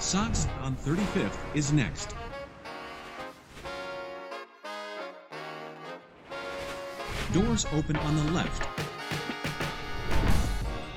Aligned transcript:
Sox 0.00 0.46
on 0.60 0.76
35th 0.76 1.36
is 1.54 1.72
next. 1.72 2.14
Doors 7.32 7.66
open 7.72 7.96
on 7.96 8.14
the 8.14 8.32
left. 8.32 8.62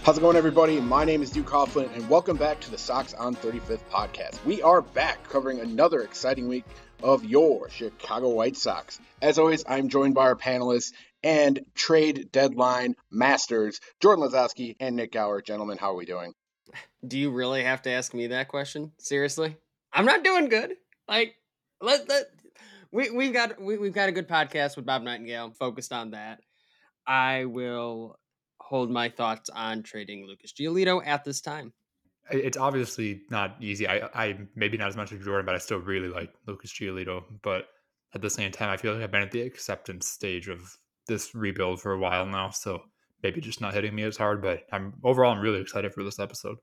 How's 0.03 0.19
it 0.19 0.21
going, 0.21 0.35
everybody? 0.35 0.79
My 0.79 1.03
name 1.03 1.23
is 1.23 1.31
Duke 1.31 1.47
Coughlin, 1.47 1.91
and 1.95 2.07
welcome 2.09 2.37
back 2.37 2.59
to 2.61 2.69
the 2.69 2.77
Sox 2.77 3.15
on 3.15 3.35
35th 3.35 3.81
podcast. 3.91 4.43
We 4.45 4.61
are 4.61 4.81
back 4.81 5.27
covering 5.29 5.59
another 5.59 6.01
exciting 6.01 6.47
week 6.47 6.65
of 7.01 7.25
your 7.25 7.71
Chicago 7.71 8.29
White 8.29 8.55
Sox. 8.55 8.99
As 9.19 9.39
always, 9.39 9.63
I'm 9.67 9.89
joined 9.89 10.13
by 10.13 10.25
our 10.25 10.35
panelists 10.35 10.93
and 11.23 11.59
trade 11.73 12.29
deadline 12.31 12.95
masters, 13.09 13.79
Jordan 13.99 14.25
Lazowski 14.25 14.75
and 14.79 14.95
Nik 14.95 15.11
Gaur. 15.11 15.41
Gentlemen, 15.41 15.79
how 15.79 15.91
are 15.91 15.95
we 15.95 16.05
doing? 16.05 16.33
Do 17.07 17.17
you 17.17 17.31
really 17.31 17.63
have 17.63 17.81
to 17.83 17.89
ask 17.89 18.13
me 18.13 18.27
that 18.27 18.47
question? 18.47 18.91
Seriously? 18.99 19.57
I'm 19.91 20.05
not 20.05 20.23
doing 20.23 20.49
good. 20.49 20.75
Like, 21.07 21.35
let, 21.81 22.07
let 22.07 22.25
we 22.91 23.09
we've 23.09 23.33
got 23.33 23.59
we, 23.61 23.77
we've 23.77 23.93
got 23.93 24.09
a 24.09 24.11
good 24.11 24.27
podcast 24.27 24.75
with 24.75 24.85
Bob 24.85 25.01
Nightengale 25.01 25.55
focused 25.55 25.91
on 25.91 26.11
that. 26.11 26.41
I 27.07 27.45
will 27.45 28.19
hold 28.59 28.91
my 28.91 29.09
thoughts 29.09 29.49
on 29.49 29.83
trading 29.83 30.25
Lucas 30.27 30.53
Giolito 30.53 31.01
at 31.05 31.23
this 31.23 31.41
time. 31.41 31.73
It's 32.29 32.57
obviously 32.57 33.21
not 33.29 33.55
easy. 33.59 33.87
I, 33.87 34.07
I 34.13 34.37
maybe 34.55 34.77
not 34.77 34.89
as 34.89 34.95
much 34.95 35.11
as 35.11 35.23
Jordan, 35.23 35.45
but 35.45 35.55
I 35.55 35.57
still 35.57 35.79
really 35.79 36.07
like 36.07 36.31
Lucas 36.47 36.71
Giolito. 36.71 37.23
But 37.41 37.67
at 38.13 38.21
the 38.21 38.29
same 38.29 38.51
time, 38.51 38.69
I 38.69 38.77
feel 38.77 38.93
like 38.93 39.03
I've 39.03 39.11
been 39.11 39.23
at 39.23 39.31
the 39.31 39.41
acceptance 39.41 40.07
stage 40.07 40.47
of 40.47 40.77
this 41.07 41.33
rebuild 41.33 41.81
for 41.81 41.93
a 41.93 41.99
while 41.99 42.25
now. 42.25 42.51
So 42.51 42.83
maybe 43.23 43.41
just 43.41 43.59
not 43.59 43.73
hitting 43.73 43.95
me 43.95 44.03
as 44.03 44.17
hard. 44.17 44.41
But 44.41 44.63
I'm 44.71 44.93
overall, 45.03 45.33
I'm 45.33 45.41
really 45.41 45.59
excited 45.59 45.93
for 45.93 46.03
this 46.03 46.19
episode. 46.19 46.57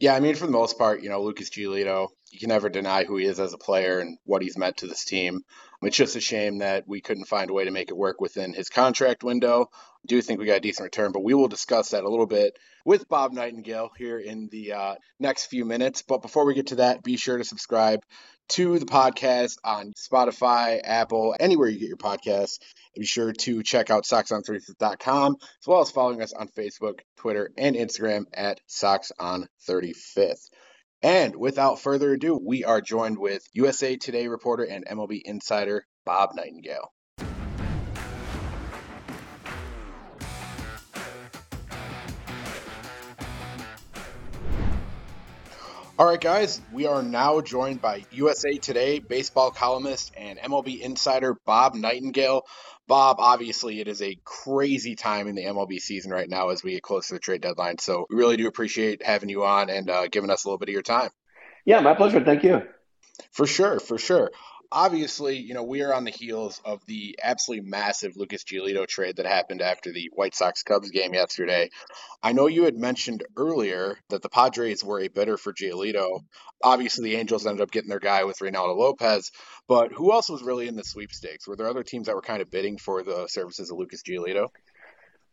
Yeah, 0.00 0.14
I 0.14 0.20
mean, 0.20 0.36
for 0.36 0.46
the 0.46 0.52
most 0.52 0.78
part, 0.78 1.02
you 1.02 1.08
know, 1.08 1.22
Lucas 1.22 1.50
Giolito, 1.50 2.08
you 2.30 2.38
can 2.38 2.50
never 2.50 2.68
deny 2.68 3.04
who 3.04 3.16
he 3.16 3.26
is 3.26 3.40
as 3.40 3.52
a 3.52 3.58
player 3.58 3.98
and 3.98 4.18
what 4.24 4.42
he's 4.42 4.58
meant 4.58 4.78
to 4.78 4.86
this 4.86 5.04
team. 5.04 5.42
It's 5.80 5.96
just 5.96 6.16
a 6.16 6.20
shame 6.20 6.58
that 6.58 6.88
we 6.88 7.00
couldn't 7.00 7.26
find 7.26 7.50
a 7.50 7.52
way 7.52 7.64
to 7.64 7.70
make 7.70 7.90
it 7.90 7.96
work 7.96 8.20
within 8.20 8.52
his 8.52 8.68
contract 8.68 9.22
window. 9.22 9.70
I 9.72 10.06
do 10.06 10.20
think 10.20 10.40
we 10.40 10.46
got 10.46 10.56
a 10.56 10.60
decent 10.60 10.86
return, 10.86 11.12
but 11.12 11.22
we 11.22 11.34
will 11.34 11.46
discuss 11.46 11.90
that 11.90 12.02
a 12.02 12.08
little 12.08 12.26
bit 12.26 12.58
with 12.84 13.08
Bob 13.08 13.32
Nightengale 13.32 13.90
here 13.96 14.18
in 14.18 14.48
the 14.50 14.72
uh, 14.72 14.94
next 15.20 15.46
few 15.46 15.64
minutes. 15.64 16.02
But 16.02 16.22
before 16.22 16.46
we 16.46 16.54
get 16.54 16.68
to 16.68 16.76
that, 16.76 17.04
be 17.04 17.16
sure 17.16 17.38
to 17.38 17.44
subscribe 17.44 18.00
to 18.48 18.78
the 18.78 18.86
podcast 18.86 19.58
on 19.62 19.92
Spotify, 19.92 20.80
Apple, 20.82 21.36
anywhere 21.38 21.68
you 21.68 21.78
get 21.78 21.88
your 21.88 21.96
podcasts. 21.96 22.58
Be 22.96 23.04
sure 23.04 23.32
to 23.32 23.62
check 23.62 23.90
out 23.90 24.04
SoxOn35th.com 24.04 25.36
as 25.40 25.66
well 25.66 25.80
as 25.80 25.90
following 25.90 26.22
us 26.22 26.32
on 26.32 26.48
Facebook, 26.48 27.00
Twitter, 27.18 27.50
and 27.56 27.76
Instagram 27.76 28.24
at 28.34 28.60
SoxOn35th. 28.68 30.48
And 31.02 31.36
without 31.36 31.80
further 31.80 32.14
ado, 32.14 32.36
we 32.36 32.64
are 32.64 32.80
joined 32.80 33.18
with 33.18 33.46
USA 33.52 33.96
Today 33.96 34.26
reporter 34.26 34.64
and 34.64 34.84
MLB 34.84 35.22
insider 35.24 35.86
Bob 36.04 36.30
Nightengale. 36.36 36.88
All 46.00 46.06
right, 46.06 46.20
guys, 46.20 46.60
we 46.72 46.86
are 46.86 47.02
now 47.02 47.40
joined 47.40 47.80
by 47.80 48.04
USA 48.12 48.56
Today 48.58 48.98
baseball 48.98 49.50
columnist 49.52 50.12
and 50.16 50.38
MLB 50.38 50.80
insider 50.80 51.36
Bob 51.44 51.74
Nightengale. 51.74 52.42
Bob, 52.88 53.16
obviously, 53.20 53.80
it 53.80 53.86
is 53.86 54.02
a 54.02 54.18
crazy 54.24 54.96
time 54.96 55.28
in 55.28 55.34
the 55.34 55.44
MLB 55.44 55.78
season 55.78 56.10
right 56.10 56.28
now 56.28 56.48
as 56.48 56.64
we 56.64 56.72
get 56.72 56.82
close 56.82 57.08
to 57.08 57.14
the 57.14 57.20
trade 57.20 57.42
deadline. 57.42 57.78
So 57.78 58.06
we 58.10 58.16
really 58.16 58.36
do 58.36 58.48
appreciate 58.48 59.04
having 59.04 59.28
you 59.28 59.44
on 59.44 59.70
and 59.70 59.88
uh, 59.88 60.08
giving 60.08 60.30
us 60.30 60.44
a 60.44 60.48
little 60.48 60.58
bit 60.58 60.70
of 60.70 60.72
your 60.72 60.82
time. 60.82 61.10
Yeah, 61.64 61.80
my 61.80 61.94
pleasure. 61.94 62.24
Thank 62.24 62.42
you. 62.44 62.62
For 63.30 63.46
sure, 63.46 63.78
for 63.78 63.98
sure 63.98 64.30
obviously, 64.70 65.36
you 65.36 65.54
know, 65.54 65.62
we 65.62 65.82
are 65.82 65.94
on 65.94 66.04
the 66.04 66.10
heels 66.10 66.60
of 66.64 66.84
the 66.86 67.18
absolutely 67.22 67.68
massive 67.68 68.16
Lucas 68.16 68.44
Giolito 68.44 68.86
trade 68.86 69.16
that 69.16 69.26
happened 69.26 69.62
after 69.62 69.92
the 69.92 70.10
White 70.14 70.34
Sox 70.34 70.62
Cubs 70.62 70.90
game 70.90 71.14
yesterday. 71.14 71.70
I 72.22 72.32
know 72.32 72.46
you 72.46 72.64
had 72.64 72.76
mentioned 72.76 73.24
earlier 73.36 73.98
that 74.10 74.22
the 74.22 74.28
Padres 74.28 74.84
were 74.84 75.00
a 75.00 75.08
bidder 75.08 75.36
for 75.36 75.52
Giolito. 75.52 76.20
Obviously, 76.62 77.10
the 77.10 77.16
Angels 77.16 77.46
ended 77.46 77.62
up 77.62 77.70
getting 77.70 77.90
their 77.90 77.98
guy 77.98 78.24
with 78.24 78.38
Reynaldo 78.38 78.76
Lopez, 78.76 79.30
but 79.68 79.92
who 79.92 80.12
else 80.12 80.28
was 80.28 80.42
really 80.42 80.68
in 80.68 80.76
the 80.76 80.84
sweepstakes? 80.84 81.46
Were 81.46 81.56
there 81.56 81.68
other 81.68 81.84
teams 81.84 82.06
that 82.06 82.14
were 82.14 82.22
kind 82.22 82.42
of 82.42 82.50
bidding 82.50 82.78
for 82.78 83.02
the 83.02 83.26
services 83.28 83.70
of 83.70 83.78
Lucas 83.78 84.02
Giolito? 84.02 84.48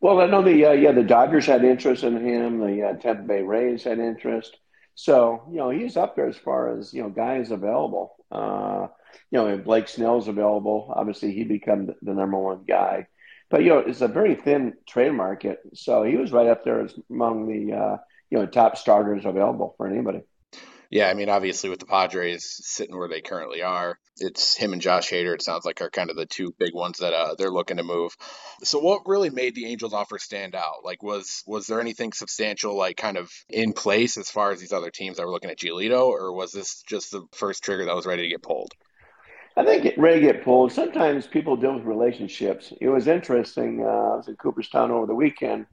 Well, 0.02 0.22
I 0.22 0.28
know 0.28 0.44
the 0.44 0.66
uh, 0.66 0.72
yeah 0.74 0.92
the 0.92 1.04
Dodgers 1.04 1.46
had 1.46 1.64
interest 1.64 2.04
in 2.04 2.24
him. 2.24 2.60
The 2.60 2.84
uh, 2.84 2.94
Tampa 2.94 3.24
Bay 3.24 3.42
Rays 3.42 3.84
had 3.84 3.98
interest. 4.00 4.56
So 4.94 5.44
you 5.50 5.58
know 5.58 5.70
he's 5.70 5.98
up 5.98 6.16
there 6.16 6.28
as 6.28 6.38
far 6.38 6.78
as 6.78 6.94
you 6.94 7.02
know 7.02 7.10
guys 7.10 7.52
available. 7.52 8.16
Uh, 8.32 8.88
you 9.32 9.40
know, 9.40 9.48
if 9.48 9.64
Blake 9.64 9.88
Snell's 9.88 10.28
available, 10.28 10.94
obviously 10.96 11.34
he 11.34 11.44
become 11.44 11.88
the 12.02 12.14
number 12.14 12.38
one 12.38 12.64
guy. 12.68 13.08
But 13.50 13.64
you 13.64 13.70
know, 13.70 13.80
it's 13.80 14.02
a 14.02 14.08
very 14.08 14.36
thin 14.36 14.74
trade 14.88 15.14
market, 15.14 15.60
so 15.74 16.04
he 16.04 16.18
was 16.18 16.32
right 16.32 16.48
up 16.48 16.64
there 16.64 16.88
among 17.10 17.48
the 17.48 17.76
uh, 17.76 17.98
you 18.30 18.40
know 18.40 18.46
top 18.46 18.78
starters 18.78 19.26
available 19.26 19.76
for 19.78 19.88
anybody. 19.88 20.22
Yeah, 20.90 21.10
I 21.10 21.14
mean, 21.14 21.30
obviously 21.30 21.70
with 21.70 21.80
the 21.80 21.86
Padres 21.86 22.60
sitting 22.64 22.98
where 22.98 23.10
they 23.10 23.22
currently 23.22 23.62
are, 23.62 23.98
it's 24.18 24.56
him 24.56 24.72
and 24.72 24.82
Josh 24.82 25.10
Hader. 25.10 25.34
It 25.34 25.42
sounds 25.42 25.66
like 25.66 25.82
are 25.82 25.90
kind 25.90 26.10
of 26.10 26.16
the 26.16 26.26
two 26.26 26.54
big 26.58 26.74
ones 26.74 27.00
that 27.00 27.14
uh, 27.14 27.36
they're 27.36 27.52
looking 27.52 27.78
to 27.78 27.84
move. 27.84 28.16
So, 28.64 28.80
what 28.80 29.02
really 29.06 29.30
made 29.30 29.56
the 29.56 29.66
Angels 29.66 29.94
offer 29.94 30.18
stand 30.20 30.56
out? 30.56 30.84
Like, 30.84 31.04
was 31.04 31.44
was 31.46 31.68
there 31.68 31.82
anything 31.82 32.14
substantial, 32.14 32.76
like 32.78 32.98
kind 32.98 33.18
of 33.18 33.32
in 33.50 33.74
place 33.74 34.18
as 34.18 34.30
far 34.30 34.52
as 34.52 34.60
these 34.60 34.74
other 34.74 34.92
teams 34.92 35.18
that 35.18 35.26
were 35.26 35.32
looking 35.32 35.50
at 35.50 35.60
Giolito, 35.60 36.08
or 36.08 36.34
was 36.34 36.52
this 36.52 36.82
just 36.84 37.12
the 37.12 37.26
first 37.34 37.64
trigger 37.64 37.86
that 37.86 37.96
was 37.96 38.06
ready 38.06 38.24
to 38.24 38.30
get 38.30 38.44
pulled? 38.44 38.72
I 39.58 39.64
think 39.64 39.86
it 39.86 39.98
may 39.98 40.20
get 40.20 40.44
pulled. 40.44 40.74
Sometimes 40.74 41.28
people 41.28 41.56
deal 41.56 41.76
with 41.76 41.86
relationships. 41.86 42.74
It 42.82 42.90
was 42.90 43.08
interesting. 43.08 43.82
Uh, 43.82 43.88
I 43.88 44.16
was 44.18 44.28
in 44.28 44.36
Cooperstown 44.36 44.92
over 44.92 45.06
the 45.06 45.16
weekend. 45.16 45.66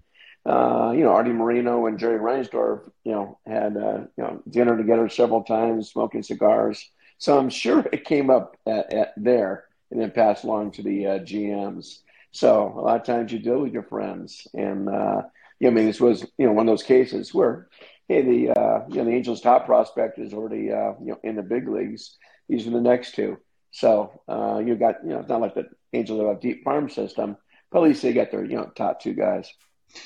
Uh, 0.46 0.92
you 0.94 1.04
know, 1.04 1.10
Arte 1.10 1.30
Moreno 1.30 1.86
and 1.86 1.98
Jerry 1.98 2.18
Reinsdorf, 2.18 2.90
you 3.04 3.12
know, 3.12 3.38
had 3.46 3.76
uh, 3.76 4.04
you 4.16 4.24
know 4.24 4.42
dinner 4.48 4.76
together 4.76 5.08
several 5.08 5.42
times, 5.42 5.90
smoking 5.90 6.22
cigars. 6.22 6.90
So 7.18 7.38
I'm 7.38 7.50
sure 7.50 7.80
it 7.92 8.04
came 8.04 8.30
up 8.30 8.56
at, 8.66 8.92
at 8.92 9.14
there 9.16 9.64
and 9.90 10.00
then 10.00 10.10
passed 10.12 10.44
along 10.44 10.72
to 10.72 10.82
the 10.82 11.06
uh, 11.06 11.18
GMs. 11.18 11.98
So 12.30 12.72
a 12.76 12.80
lot 12.80 13.00
of 13.00 13.06
times 13.06 13.32
you 13.32 13.38
deal 13.40 13.60
with 13.60 13.72
your 13.72 13.82
friends, 13.82 14.46
and 14.54 14.88
uh, 14.88 15.22
you 15.58 15.66
know, 15.66 15.70
I 15.70 15.74
mean, 15.74 15.86
this 15.86 16.00
was 16.00 16.24
you 16.38 16.46
know 16.46 16.52
one 16.52 16.68
of 16.68 16.72
those 16.72 16.84
cases 16.84 17.34
where, 17.34 17.68
hey, 18.08 18.22
the 18.22 18.50
uh, 18.50 18.84
you 18.88 18.96
know 18.96 19.04
the 19.04 19.16
Angels' 19.16 19.40
top 19.40 19.66
prospect 19.66 20.20
is 20.20 20.32
already 20.32 20.66
you 20.66 20.96
know 21.00 21.18
in 21.24 21.34
the 21.34 21.42
big 21.42 21.68
leagues. 21.68 22.16
These 22.48 22.66
are 22.66 22.70
the 22.70 22.80
next 22.80 23.16
two. 23.16 23.38
So 23.72 24.22
uh, 24.28 24.62
you 24.64 24.76
got, 24.76 25.02
you 25.02 25.10
know, 25.10 25.20
it's 25.20 25.28
not 25.28 25.40
like 25.40 25.54
the 25.54 25.68
Angels 25.92 26.20
have 26.20 26.36
a 26.36 26.40
deep 26.40 26.62
farm 26.62 26.88
system, 26.88 27.36
but 27.70 27.78
at 27.78 27.84
least 27.84 28.02
they 28.02 28.12
got 28.12 28.30
their, 28.30 28.44
you 28.44 28.56
know, 28.56 28.70
top 28.74 29.00
two 29.00 29.14
guys. 29.14 29.52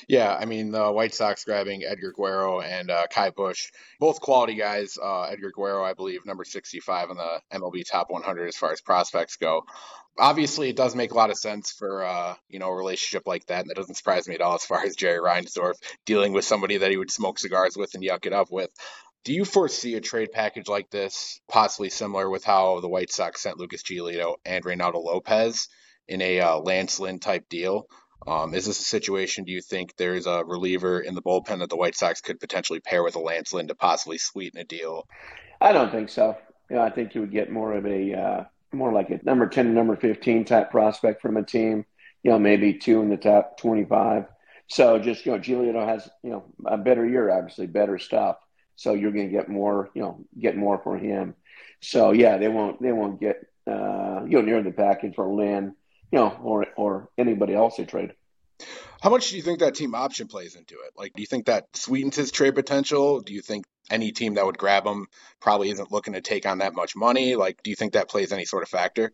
Yeah, 0.07 0.35
I 0.37 0.45
mean 0.45 0.71
the 0.71 0.91
White 0.91 1.13
Sox 1.13 1.45
grabbing 1.45 1.83
Edgar 1.83 2.11
Quero 2.11 2.61
and 2.61 2.91
uh, 2.91 3.07
Ky 3.09 3.29
Bush, 3.35 3.71
both 3.99 4.19
quality 4.19 4.55
guys. 4.55 4.97
Uh, 5.01 5.23
Edgar 5.23 5.51
Quero, 5.51 5.83
I 5.83 5.93
believe, 5.93 6.25
number 6.25 6.43
65 6.43 7.09
on 7.09 7.17
the 7.17 7.41
MLB 7.53 7.85
Top 7.89 8.09
100 8.09 8.47
as 8.47 8.57
far 8.57 8.71
as 8.71 8.81
prospects 8.81 9.37
go. 9.37 9.63
Obviously, 10.19 10.69
it 10.69 10.75
does 10.75 10.95
make 10.95 11.11
a 11.11 11.15
lot 11.15 11.29
of 11.29 11.37
sense 11.37 11.71
for 11.71 12.03
uh, 12.03 12.35
you 12.49 12.59
know 12.59 12.69
a 12.69 12.75
relationship 12.75 13.27
like 13.27 13.45
that, 13.45 13.61
and 13.61 13.69
that 13.69 13.77
doesn't 13.77 13.95
surprise 13.95 14.27
me 14.27 14.35
at 14.35 14.41
all 14.41 14.55
as 14.55 14.65
far 14.65 14.83
as 14.83 14.95
Jerry 14.95 15.19
Reinsdorf 15.19 15.75
dealing 16.05 16.33
with 16.33 16.43
somebody 16.43 16.77
that 16.77 16.91
he 16.91 16.97
would 16.97 17.11
smoke 17.11 17.39
cigars 17.39 17.77
with 17.77 17.93
and 17.93 18.03
yuck 18.03 18.25
it 18.25 18.33
up 18.33 18.51
with. 18.51 18.71
Do 19.23 19.33
you 19.33 19.43
foresee 19.45 19.95
a 19.95 20.01
trade 20.01 20.31
package 20.31 20.69
like 20.69 20.89
this, 20.89 21.41
possibly 21.49 21.89
similar 21.89 22.29
with 22.29 22.43
how 22.43 22.79
the 22.79 22.87
White 22.87 23.11
Sox 23.11 23.41
sent 23.41 23.57
Lucas 23.57 23.83
Giolito 23.83 24.35
and 24.45 24.63
Reynaldo 24.63 25.03
Lopez 25.03 25.67
in 26.07 26.21
a 26.21 26.39
uh, 26.39 26.57
Lance 26.59 26.99
Lynn 26.99 27.19
type 27.19 27.49
deal? 27.49 27.87
Um, 28.25 28.53
is 28.53 28.65
this 28.65 28.79
a 28.79 28.83
situation? 28.83 29.43
Do 29.43 29.51
you 29.51 29.61
think 29.61 29.95
there's 29.95 30.27
a 30.27 30.43
reliever 30.43 30.99
in 30.99 31.13
the 31.13 31.21
bullpen 31.21 31.59
that 31.59 31.69
the 31.69 31.77
White 31.77 31.95
Sox 31.95 32.21
could 32.21 32.39
potentially 32.39 32.79
pair 32.79 33.03
with 33.03 33.15
a 33.15 33.19
Lance 33.19 33.53
Lynn 33.53 33.67
to 33.67 33.75
possibly 33.75 34.17
sweeten 34.17 34.59
a 34.59 34.63
deal? 34.63 35.07
I 35.61 35.71
don't 35.71 35.91
think 35.91 36.09
so. 36.09 36.37
You 36.69 36.77
know, 36.77 36.81
I 36.81 36.89
think 36.89 37.15
you 37.15 37.21
would 37.21 37.31
get 37.31 37.51
more 37.51 37.73
of 37.73 37.85
a 37.85 38.13
uh, 38.13 38.43
more 38.73 38.91
like 38.91 39.09
a 39.09 39.19
number 39.23 39.47
ten, 39.47 39.73
number 39.73 39.95
fifteen 39.95 40.45
type 40.45 40.71
prospect 40.71 41.21
from 41.21 41.37
a 41.37 41.43
team. 41.43 41.85
You 42.23 42.31
know, 42.31 42.39
maybe 42.39 42.73
two 42.73 43.01
in 43.01 43.09
the 43.09 43.17
top 43.17 43.57
twenty-five. 43.57 44.25
So 44.67 44.99
just 44.99 45.25
you 45.25 45.31
know, 45.31 45.39
Giolito 45.39 45.87
has 45.87 46.09
you 46.23 46.31
know 46.31 46.43
a 46.65 46.77
better 46.77 47.07
year, 47.07 47.31
obviously 47.31 47.67
better 47.67 47.97
stuff. 47.97 48.37
So 48.77 48.93
you're 48.93 49.11
going 49.11 49.27
to 49.27 49.31
get 49.31 49.49
more, 49.49 49.89
you 49.93 50.01
know, 50.01 50.25
get 50.39 50.55
more 50.55 50.79
for 50.79 50.97
him. 50.97 51.35
So 51.81 52.11
yeah, 52.11 52.37
they 52.37 52.47
won't 52.47 52.81
they 52.81 52.91
won't 52.91 53.19
get 53.19 53.45
uh, 53.67 54.21
you 54.25 54.37
know 54.37 54.41
near 54.41 54.63
the 54.63 54.71
package 54.71 55.15
for 55.15 55.27
Lynn, 55.27 55.75
you 56.11 56.19
know, 56.19 56.29
or 56.41 56.67
or 56.77 57.09
anybody 57.17 57.53
else 57.53 57.77
they 57.77 57.85
trade. 57.85 58.13
How 59.01 59.09
much 59.09 59.29
do 59.29 59.35
you 59.35 59.43
think 59.43 59.59
that 59.59 59.75
team 59.75 59.93
option 59.93 60.27
plays 60.27 60.55
into 60.55 60.75
it? 60.75 60.93
Like, 60.95 61.13
do 61.13 61.21
you 61.21 61.27
think 61.27 61.45
that 61.45 61.67
sweetens 61.75 62.15
his 62.15 62.31
trade 62.31 62.55
potential? 62.55 63.21
Do 63.21 63.33
you 63.33 63.41
think 63.41 63.65
any 63.91 64.11
team 64.11 64.35
that 64.35 64.45
would 64.45 64.57
grab 64.57 64.85
him 64.85 65.07
probably 65.39 65.69
isn't 65.69 65.91
looking 65.91 66.13
to 66.13 66.21
take 66.21 66.47
on 66.47 66.59
that 66.59 66.73
much 66.73 66.95
money? 66.95 67.35
Like, 67.35 67.61
do 67.61 67.69
you 67.69 67.75
think 67.75 67.93
that 67.93 68.09
plays 68.09 68.31
any 68.31 68.45
sort 68.45 68.63
of 68.63 68.69
factor? 68.69 69.13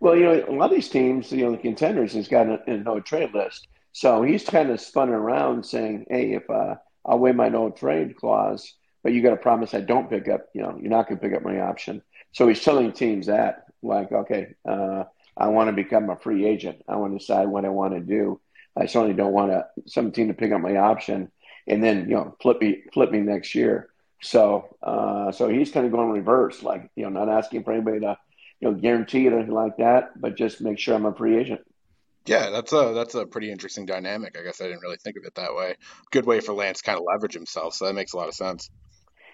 Well, 0.00 0.16
you 0.16 0.24
know, 0.24 0.44
a 0.48 0.52
lot 0.52 0.70
of 0.70 0.76
these 0.76 0.88
teams, 0.88 1.30
you 1.30 1.44
know, 1.44 1.52
the 1.52 1.58
contenders 1.58 2.12
has 2.14 2.28
got 2.28 2.48
a, 2.48 2.58
a 2.66 2.76
no 2.76 3.00
trade 3.00 3.32
list. 3.32 3.68
So 3.92 4.22
he's 4.22 4.44
kind 4.44 4.70
of 4.70 4.80
spun 4.80 5.08
around 5.08 5.64
saying, 5.64 6.06
hey, 6.10 6.32
if 6.32 6.50
uh, 6.50 6.74
I'll 7.06 7.18
waive 7.18 7.36
my 7.36 7.48
no 7.48 7.70
trade 7.70 8.16
clause. 8.16 8.74
but 9.02 9.12
you 9.12 9.22
got 9.22 9.30
to 9.30 9.36
promise 9.36 9.72
I 9.72 9.80
don't 9.80 10.10
pick 10.10 10.28
up. 10.28 10.46
You 10.52 10.62
know, 10.62 10.76
you're 10.80 10.90
not 10.90 11.08
going 11.08 11.18
to 11.18 11.26
pick 11.26 11.36
up 11.36 11.44
my 11.44 11.60
option. 11.60 12.02
So 12.32 12.48
he's 12.48 12.62
telling 12.62 12.92
teams 12.92 13.26
that, 13.26 13.66
like, 13.82 14.12
okay, 14.12 14.54
uh, 14.68 15.04
I 15.36 15.48
want 15.48 15.68
to 15.68 15.72
become 15.72 16.10
a 16.10 16.16
free 16.16 16.44
agent. 16.46 16.82
I 16.88 16.96
want 16.96 17.12
to 17.12 17.18
decide 17.18 17.48
what 17.48 17.64
I 17.64 17.68
want 17.68 17.94
to 17.94 18.00
do. 18.00 18.40
I 18.76 18.86
certainly 18.86 19.14
don't 19.14 19.32
want 19.32 19.52
to, 19.52 19.66
some 19.86 20.10
team 20.12 20.28
to 20.28 20.34
pick 20.34 20.52
up 20.52 20.60
my 20.60 20.76
option 20.76 21.30
and 21.66 21.82
then 21.82 22.08
you 22.08 22.14
know 22.14 22.36
flip 22.40 22.60
me 22.60 22.82
flip 22.92 23.10
me 23.10 23.20
next 23.20 23.54
year. 23.54 23.88
So 24.22 24.76
uh, 24.82 25.32
so 25.32 25.48
he's 25.48 25.70
kind 25.70 25.86
of 25.86 25.92
going 25.92 26.10
reverse, 26.10 26.62
like 26.62 26.90
you 26.96 27.04
know, 27.04 27.10
not 27.10 27.28
asking 27.28 27.64
for 27.64 27.72
anybody 27.72 28.00
to 28.00 28.16
you 28.60 28.70
know 28.70 28.74
guarantee 28.74 29.26
it 29.26 29.32
or 29.32 29.38
anything 29.38 29.54
like 29.54 29.76
that, 29.78 30.20
but 30.20 30.36
just 30.36 30.60
make 30.60 30.78
sure 30.78 30.94
I'm 30.94 31.06
a 31.06 31.14
free 31.14 31.36
agent. 31.38 31.60
Yeah, 32.26 32.50
that's 32.50 32.72
a 32.72 32.92
that's 32.94 33.14
a 33.14 33.26
pretty 33.26 33.50
interesting 33.50 33.86
dynamic. 33.86 34.36
I 34.38 34.42
guess 34.42 34.60
I 34.60 34.64
didn't 34.64 34.80
really 34.80 34.96
think 34.96 35.16
of 35.16 35.24
it 35.24 35.34
that 35.36 35.54
way. 35.54 35.76
Good 36.10 36.26
way 36.26 36.40
for 36.40 36.54
Lance 36.54 36.82
kind 36.82 36.98
of 36.98 37.04
leverage 37.06 37.34
himself, 37.34 37.74
so 37.74 37.86
that 37.86 37.94
makes 37.94 38.12
a 38.12 38.16
lot 38.16 38.28
of 38.28 38.34
sense. 38.34 38.68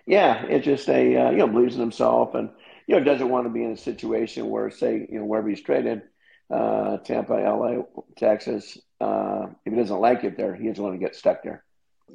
Yeah, 0.07 0.45
it's 0.45 0.65
just 0.65 0.89
a 0.89 1.17
uh, 1.17 1.31
you 1.31 1.39
know 1.39 1.47
believes 1.49 1.75
in 1.75 1.81
himself 1.81 2.35
and 2.35 2.51
you 2.87 2.97
know 2.97 3.05
doesn't 3.05 3.29
want 3.29 3.47
to 3.47 3.51
be 3.53 3.65
in 3.65 3.73
a 3.73 3.77
situation 3.77 4.51
where 4.51 4.71
say 4.71 5.07
you 5.11 5.19
know 5.19 5.25
wherever 5.25 5.49
he's 5.49 5.63
traded, 5.63 6.03
uh, 6.51 6.99
Tampa, 6.99 7.35
LA, 7.35 7.83
Texas, 8.17 8.79
uh, 9.01 9.47
if 9.65 9.73
he 9.73 9.79
doesn't 9.79 10.01
like 10.01 10.25
it 10.25 10.37
there, 10.37 10.55
he 10.55 10.69
doesn't 10.69 10.83
want 10.83 10.95
to 10.95 11.05
get 11.05 11.17
stuck 11.17 11.43
there 11.43 11.65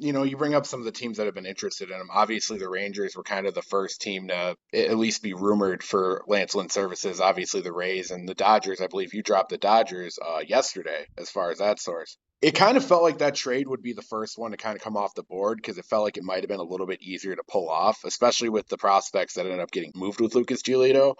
you 0.00 0.12
know, 0.12 0.22
you 0.22 0.36
bring 0.36 0.54
up 0.54 0.66
some 0.66 0.80
of 0.80 0.86
the 0.86 0.92
teams 0.92 1.16
that 1.16 1.26
have 1.26 1.34
been 1.34 1.46
interested 1.46 1.90
in 1.90 2.00
him. 2.00 2.08
Obviously, 2.12 2.58
the 2.58 2.68
Rangers 2.68 3.16
were 3.16 3.22
kind 3.22 3.46
of 3.46 3.54
the 3.54 3.62
first 3.62 4.00
team 4.00 4.28
to 4.28 4.56
at 4.72 4.98
least 4.98 5.22
be 5.22 5.34
rumored 5.34 5.82
for 5.82 6.22
Lance 6.26 6.54
Lynn 6.54 6.68
services. 6.68 7.20
Obviously, 7.20 7.60
the 7.60 7.72
Rays 7.72 8.10
and 8.10 8.28
the 8.28 8.34
Dodgers. 8.34 8.80
I 8.80 8.86
believe 8.86 9.14
you 9.14 9.22
dropped 9.22 9.50
the 9.50 9.58
Dodgers 9.58 10.18
uh, 10.18 10.40
yesterday, 10.46 11.06
as 11.16 11.30
far 11.30 11.50
as 11.50 11.58
that 11.58 11.80
source. 11.80 12.16
It 12.40 12.54
kind 12.54 12.76
of 12.76 12.84
felt 12.84 13.02
like 13.02 13.18
that 13.18 13.34
trade 13.34 13.66
would 13.66 13.82
be 13.82 13.94
the 13.94 14.02
first 14.02 14.38
one 14.38 14.52
to 14.52 14.56
kind 14.56 14.76
of 14.76 14.82
come 14.82 14.96
off 14.96 15.14
the 15.14 15.24
board 15.24 15.58
because 15.58 15.76
it 15.76 15.86
felt 15.86 16.04
like 16.04 16.16
it 16.16 16.22
might 16.22 16.40
have 16.42 16.48
been 16.48 16.60
a 16.60 16.62
little 16.62 16.86
bit 16.86 17.02
easier 17.02 17.34
to 17.34 17.42
pull 17.48 17.68
off, 17.68 18.04
especially 18.04 18.48
with 18.48 18.68
the 18.68 18.78
prospects 18.78 19.34
that 19.34 19.46
ended 19.46 19.60
up 19.60 19.72
getting 19.72 19.92
moved 19.96 20.20
with 20.20 20.36
Lucas 20.36 20.62
Giolito. 20.62 21.16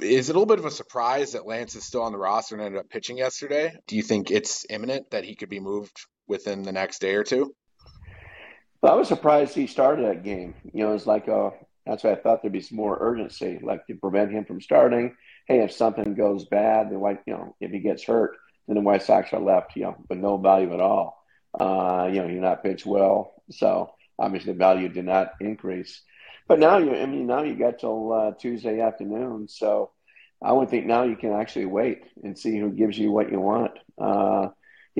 Is 0.00 0.28
it 0.28 0.34
a 0.34 0.38
little 0.38 0.46
bit 0.46 0.58
of 0.58 0.64
a 0.64 0.70
surprise 0.70 1.32
that 1.32 1.46
Lance 1.46 1.74
is 1.76 1.84
still 1.84 2.02
on 2.02 2.12
the 2.12 2.18
roster 2.18 2.56
and 2.56 2.64
ended 2.64 2.80
up 2.80 2.88
pitching 2.88 3.18
yesterday? 3.18 3.72
Do 3.86 3.96
you 3.96 4.02
think 4.02 4.30
it's 4.30 4.66
imminent 4.68 5.10
that 5.10 5.24
he 5.24 5.36
could 5.36 5.48
be 5.48 5.60
moved 5.60 5.96
within 6.26 6.62
the 6.62 6.72
next 6.72 7.00
day 7.00 7.14
or 7.14 7.24
two? 7.24 7.54
I 8.88 8.94
was 8.94 9.08
surprised 9.08 9.54
he 9.54 9.66
started 9.66 10.06
that 10.06 10.24
game. 10.24 10.54
You 10.72 10.84
know, 10.84 10.94
it's 10.94 11.06
like 11.06 11.28
uh, 11.28 11.50
that's 11.86 12.04
why 12.04 12.12
I 12.12 12.16
thought 12.16 12.42
there'd 12.42 12.52
be 12.52 12.60
some 12.60 12.76
more 12.76 12.96
urgency, 13.00 13.58
like 13.62 13.86
to 13.86 13.94
prevent 13.94 14.32
him 14.32 14.44
from 14.44 14.60
starting. 14.60 15.16
Hey, 15.46 15.60
if 15.60 15.72
something 15.72 16.14
goes 16.14 16.46
bad, 16.46 16.90
then 16.90 17.00
White, 17.00 17.20
you 17.26 17.34
know, 17.34 17.56
if 17.60 17.70
he 17.70 17.80
gets 17.80 18.04
hurt, 18.04 18.36
then 18.66 18.76
the 18.76 18.82
White 18.82 19.02
Sox 19.02 19.32
are 19.32 19.40
left, 19.40 19.76
you 19.76 19.82
know, 19.82 19.96
with 20.08 20.18
no 20.18 20.36
value 20.36 20.72
at 20.72 20.80
all. 20.80 21.24
Uh, 21.58 22.08
you 22.12 22.22
know, 22.22 22.28
you're 22.28 22.40
not 22.40 22.62
pitched 22.62 22.86
well, 22.86 23.34
so 23.50 23.92
obviously 24.18 24.52
the 24.52 24.58
value 24.58 24.88
did 24.88 25.04
not 25.04 25.32
increase. 25.40 26.02
But 26.46 26.58
now 26.58 26.78
you, 26.78 26.94
I 26.94 27.06
mean, 27.06 27.26
now 27.26 27.42
you 27.42 27.54
got 27.54 27.80
till 27.80 28.12
uh, 28.12 28.32
Tuesday 28.38 28.80
afternoon, 28.80 29.48
so 29.48 29.90
I 30.42 30.52
would 30.52 30.70
think 30.70 30.86
now 30.86 31.02
you 31.02 31.16
can 31.16 31.32
actually 31.32 31.66
wait 31.66 32.02
and 32.22 32.38
see 32.38 32.58
who 32.58 32.70
gives 32.70 32.98
you 32.98 33.10
what 33.10 33.30
you 33.30 33.40
want. 33.40 33.72
Uh, 34.00 34.48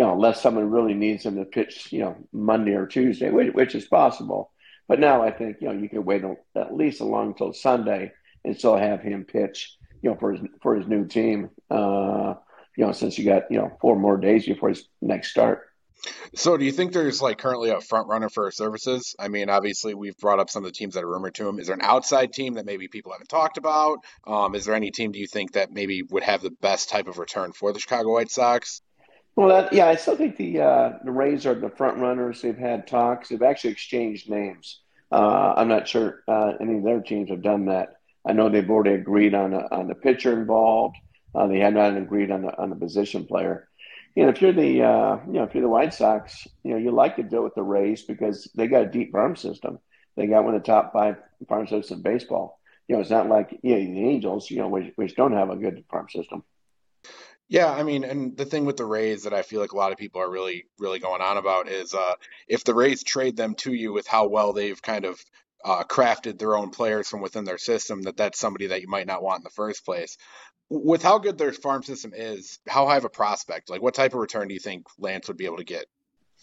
you 0.00 0.06
know, 0.06 0.14
unless 0.14 0.40
someone 0.40 0.70
really 0.70 0.94
needs 0.94 1.26
him 1.26 1.36
to 1.36 1.44
pitch, 1.44 1.92
you 1.92 1.98
know, 1.98 2.16
Monday 2.32 2.72
or 2.72 2.86
Tuesday, 2.86 3.28
which, 3.28 3.52
which 3.52 3.74
is 3.74 3.84
possible. 3.84 4.50
But 4.88 4.98
now 4.98 5.22
I 5.22 5.30
think, 5.30 5.58
you 5.60 5.68
know, 5.68 5.74
you 5.74 5.90
can 5.90 6.06
wait 6.06 6.24
at 6.56 6.74
least 6.74 7.02
along 7.02 7.26
until 7.26 7.52
Sunday 7.52 8.10
and 8.42 8.56
still 8.56 8.78
have 8.78 9.02
him 9.02 9.26
pitch, 9.26 9.76
you 10.00 10.08
know, 10.08 10.16
for 10.16 10.32
his, 10.32 10.40
for 10.62 10.74
his 10.74 10.86
new 10.88 11.06
team, 11.06 11.50
uh, 11.70 12.32
you 12.78 12.86
know, 12.86 12.92
since 12.92 13.18
you 13.18 13.26
got, 13.26 13.42
you 13.50 13.58
know, 13.58 13.76
four 13.82 13.94
more 13.94 14.16
days 14.16 14.46
before 14.46 14.70
his 14.70 14.88
next 15.02 15.32
start. 15.32 15.66
So, 16.34 16.56
do 16.56 16.64
you 16.64 16.72
think 16.72 16.94
there's 16.94 17.20
like 17.20 17.36
currently 17.36 17.68
a 17.68 17.82
front 17.82 18.08
runner 18.08 18.30
for 18.30 18.50
services? 18.50 19.14
I 19.18 19.28
mean, 19.28 19.50
obviously, 19.50 19.92
we've 19.92 20.16
brought 20.16 20.40
up 20.40 20.48
some 20.48 20.64
of 20.64 20.72
the 20.72 20.74
teams 20.74 20.94
that 20.94 21.04
are 21.04 21.10
rumored 21.10 21.34
to 21.34 21.46
him. 21.46 21.58
Is 21.58 21.66
there 21.66 21.76
an 21.76 21.82
outside 21.82 22.32
team 22.32 22.54
that 22.54 22.64
maybe 22.64 22.88
people 22.88 23.12
haven't 23.12 23.28
talked 23.28 23.58
about? 23.58 23.98
Um, 24.26 24.54
is 24.54 24.64
there 24.64 24.74
any 24.74 24.92
team 24.92 25.12
do 25.12 25.18
you 25.18 25.26
think 25.26 25.52
that 25.52 25.70
maybe 25.70 26.02
would 26.04 26.22
have 26.22 26.40
the 26.40 26.52
best 26.62 26.88
type 26.88 27.06
of 27.06 27.18
return 27.18 27.52
for 27.52 27.74
the 27.74 27.78
Chicago 27.78 28.14
White 28.14 28.30
Sox? 28.30 28.80
Well, 29.36 29.48
that, 29.48 29.72
yeah, 29.72 29.86
I 29.86 29.96
still 29.96 30.16
think 30.16 30.36
the 30.36 30.60
uh, 30.60 30.92
the 31.04 31.12
Rays 31.12 31.46
are 31.46 31.54
the 31.54 31.70
front 31.70 31.98
runners. 31.98 32.42
They've 32.42 32.56
had 32.56 32.86
talks. 32.86 33.28
They've 33.28 33.42
actually 33.42 33.70
exchanged 33.70 34.28
names. 34.28 34.80
Uh, 35.10 35.54
I'm 35.56 35.68
not 35.68 35.88
sure 35.88 36.22
uh, 36.28 36.52
any 36.60 36.78
of 36.78 36.84
their 36.84 37.00
teams 37.00 37.30
have 37.30 37.42
done 37.42 37.66
that. 37.66 37.96
I 38.26 38.32
know 38.32 38.48
they've 38.48 38.68
already 38.68 38.94
agreed 38.94 39.34
on 39.34 39.54
a, 39.54 39.66
on 39.70 39.88
the 39.88 39.94
pitcher 39.94 40.32
involved. 40.38 40.96
Uh, 41.34 41.46
they 41.46 41.60
have 41.60 41.72
not 41.72 41.96
agreed 41.96 42.30
on 42.30 42.42
the 42.42 42.56
on 42.60 42.70
the 42.70 42.76
position 42.76 43.26
player. 43.26 43.68
You 44.14 44.24
know, 44.24 44.28
if 44.30 44.42
you're 44.42 44.52
the 44.52 44.82
uh, 44.82 45.18
you 45.26 45.34
know 45.34 45.44
if 45.44 45.54
you're 45.54 45.62
the 45.62 45.68
White 45.68 45.94
Sox, 45.94 46.46
you 46.64 46.72
know 46.72 46.76
you 46.76 46.90
like 46.90 47.16
to 47.16 47.22
deal 47.22 47.42
with 47.42 47.54
the 47.54 47.62
Rays 47.62 48.02
because 48.02 48.50
they 48.54 48.66
got 48.66 48.82
a 48.82 48.90
deep 48.90 49.12
farm 49.12 49.36
system. 49.36 49.78
They 50.16 50.26
got 50.26 50.44
one 50.44 50.54
of 50.54 50.62
the 50.62 50.66
top 50.66 50.92
five 50.92 51.16
farm 51.48 51.66
systems 51.66 51.90
in 51.92 52.02
baseball. 52.02 52.60
You 52.88 52.96
know, 52.96 53.00
it's 53.00 53.10
not 53.10 53.28
like 53.28 53.58
you 53.62 53.70
know, 53.76 53.94
the 53.94 54.08
Angels, 54.08 54.50
you 54.50 54.58
know, 54.58 54.68
which, 54.68 54.92
which 54.96 55.14
don't 55.14 55.32
have 55.32 55.50
a 55.50 55.56
good 55.56 55.84
farm 55.90 56.08
system. 56.08 56.42
Yeah, 57.50 57.68
I 57.68 57.82
mean, 57.82 58.04
and 58.04 58.36
the 58.36 58.44
thing 58.44 58.64
with 58.64 58.76
the 58.76 58.84
Rays 58.84 59.24
that 59.24 59.34
I 59.34 59.42
feel 59.42 59.60
like 59.60 59.72
a 59.72 59.76
lot 59.76 59.90
of 59.90 59.98
people 59.98 60.22
are 60.22 60.30
really, 60.30 60.66
really 60.78 61.00
going 61.00 61.20
on 61.20 61.36
about 61.36 61.68
is 61.68 61.92
uh, 61.94 62.14
if 62.46 62.62
the 62.62 62.74
Rays 62.74 63.02
trade 63.02 63.36
them 63.36 63.56
to 63.56 63.74
you 63.74 63.92
with 63.92 64.06
how 64.06 64.28
well 64.28 64.52
they've 64.52 64.80
kind 64.80 65.04
of 65.04 65.20
uh, 65.64 65.82
crafted 65.82 66.38
their 66.38 66.56
own 66.56 66.70
players 66.70 67.08
from 67.08 67.20
within 67.20 67.42
their 67.42 67.58
system, 67.58 68.02
that 68.02 68.16
that's 68.16 68.38
somebody 68.38 68.68
that 68.68 68.82
you 68.82 68.88
might 68.88 69.08
not 69.08 69.20
want 69.20 69.40
in 69.40 69.42
the 69.42 69.50
first 69.50 69.84
place. 69.84 70.16
With 70.68 71.02
how 71.02 71.18
good 71.18 71.38
their 71.38 71.52
farm 71.52 71.82
system 71.82 72.12
is, 72.14 72.60
how 72.68 72.86
high 72.86 72.98
of 72.98 73.04
a 73.04 73.10
prospect, 73.10 73.68
like 73.68 73.82
what 73.82 73.94
type 73.94 74.14
of 74.14 74.20
return 74.20 74.46
do 74.46 74.54
you 74.54 74.60
think 74.60 74.86
Lance 74.96 75.26
would 75.26 75.36
be 75.36 75.46
able 75.46 75.56
to 75.56 75.64
get? 75.64 75.86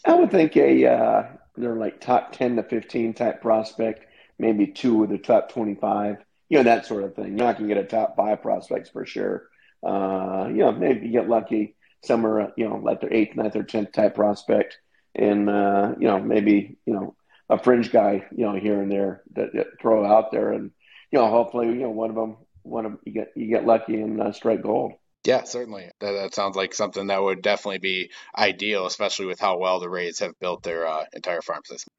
I 0.04 0.13
would 0.13 0.30
think 0.30 0.57
a 0.57 0.88
uh, 0.88 1.24
they're 1.56 1.77
like 1.77 2.01
top 2.01 2.33
ten 2.33 2.57
to 2.57 2.63
fifteen 2.63 3.13
type 3.13 3.42
prospect, 3.42 4.06
maybe 4.38 4.68
two 4.68 5.06
of 5.06 5.09
the 5.09 5.18
top 5.18 5.54
twenty 5.54 5.75
five, 5.75 6.18
you 6.50 6.57
know 6.57 6.63
that 6.63 6.86
sort 6.86 7.06
of 7.06 7.15
thing. 7.15 7.38
You're 7.38 7.48
not 7.48 7.56
gonna 7.56 7.69
get 7.69 7.77
a 7.77 7.86
top 7.86 8.18
five 8.18 8.42
prospects 8.42 8.89
for 8.89 9.06
sure 9.06 9.48
uh, 9.83 10.47
you 10.50 10.57
know, 10.57 10.71
maybe 10.71 11.09
get 11.09 11.29
lucky 11.29 11.75
somewhere, 12.03 12.51
you 12.57 12.68
know, 12.68 12.77
like 12.77 13.01
their 13.01 13.13
eighth, 13.13 13.35
ninth, 13.35 13.56
or 13.56 13.63
tenth 13.63 13.91
type 13.91 14.15
prospect, 14.15 14.77
and 15.15 15.50
uh, 15.50 15.94
you 16.00 16.07
know, 16.07 16.19
maybe 16.19 16.77
you 16.85 16.94
know 16.94 17.15
a 17.50 17.57
fringe 17.57 17.91
guy, 17.91 18.25
you 18.35 18.45
know, 18.45 18.56
here 18.56 18.81
and 18.81 18.91
there 18.91 19.24
that, 19.33 19.53
that 19.53 19.68
throw 19.81 20.06
out 20.06 20.31
there, 20.31 20.51
and 20.51 20.71
you 21.12 21.19
know, 21.19 21.29
hopefully, 21.29 21.68
you 21.68 21.81
know, 21.81 21.89
one 21.89 22.09
of 22.09 22.15
them, 22.15 22.38
one 22.63 22.85
of 22.85 22.91
them, 22.94 23.01
you 23.06 23.13
get 23.13 23.31
you 23.35 23.47
get 23.47 23.65
lucky 23.65 24.00
and 24.01 24.21
uh, 24.21 24.31
strike 24.31 24.62
gold. 24.62 24.94
Yeah, 25.25 25.44
certainly. 25.44 25.89
That, 26.00 26.12
that, 26.13 26.33
sounds 26.33 26.56
like 26.56 26.73
something 26.73 27.07
that 27.07 27.21
would 27.21 27.41
definitely 27.41 27.80
be 27.80 28.12
ideal, 28.38 28.85
especially 28.85 29.25
with 29.25 29.41
how 29.41 29.57
well 29.57 29.80
the 29.80 29.89
Rays 29.89 30.19
have 30.19 30.39
built 30.39 30.63
their 30.63 30.88
uh, 30.88 31.03
entire 31.13 31.41
farm 31.41 31.63
system. 31.65 31.91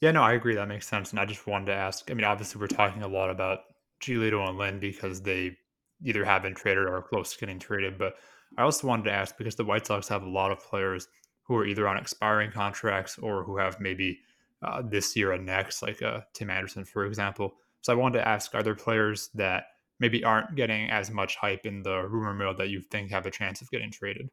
Yeah, 0.00 0.10
no, 0.10 0.22
I 0.22 0.32
agree. 0.32 0.56
That 0.56 0.66
makes 0.66 0.88
sense. 0.88 1.10
And 1.10 1.20
I 1.20 1.26
just 1.26 1.46
wanted 1.46 1.66
to 1.66 1.74
ask. 1.74 2.10
I 2.10 2.14
mean, 2.14 2.24
obviously, 2.24 2.60
we're 2.60 2.66
talking 2.66 3.02
a 3.02 3.08
lot 3.08 3.30
about 3.30 3.60
Giolito 4.02 4.48
and 4.48 4.58
Lynn 4.58 4.80
because 4.80 5.22
they 5.22 5.56
either 6.04 6.24
have 6.24 6.42
been 6.42 6.54
traded 6.54 6.86
or 6.86 7.02
close 7.02 7.32
to 7.32 7.38
getting 7.38 7.58
traded. 7.58 7.98
But 7.98 8.14
I 8.56 8.62
also 8.62 8.86
wanted 8.86 9.04
to 9.04 9.12
ask 9.12 9.36
because 9.36 9.56
the 9.56 9.64
White 9.64 9.86
Sox 9.86 10.08
have 10.08 10.22
a 10.22 10.28
lot 10.28 10.52
of 10.52 10.60
players 10.60 11.08
who 11.44 11.56
are 11.56 11.66
either 11.66 11.86
on 11.86 11.96
expiring 11.96 12.50
contracts 12.50 13.18
or 13.18 13.44
who 13.44 13.56
have 13.56 13.80
maybe 13.80 14.18
uh, 14.62 14.82
this 14.84 15.16
year 15.16 15.32
and 15.32 15.46
next, 15.46 15.82
like 15.82 16.02
uh, 16.02 16.20
Tim 16.34 16.50
Anderson, 16.50 16.84
for 16.84 17.04
example. 17.04 17.54
So 17.82 17.92
I 17.92 17.96
wanted 17.96 18.18
to 18.18 18.28
ask 18.28 18.54
are 18.54 18.62
there 18.62 18.74
players 18.74 19.30
that 19.34 19.66
maybe 20.00 20.24
aren't 20.24 20.56
getting 20.56 20.90
as 20.90 21.10
much 21.10 21.36
hype 21.36 21.66
in 21.66 21.82
the 21.82 22.06
rumor 22.08 22.34
mill 22.34 22.54
that 22.56 22.68
you 22.68 22.80
think 22.80 23.10
have 23.10 23.26
a 23.26 23.30
chance 23.30 23.62
of 23.62 23.70
getting 23.70 23.90
traded? 23.90 24.28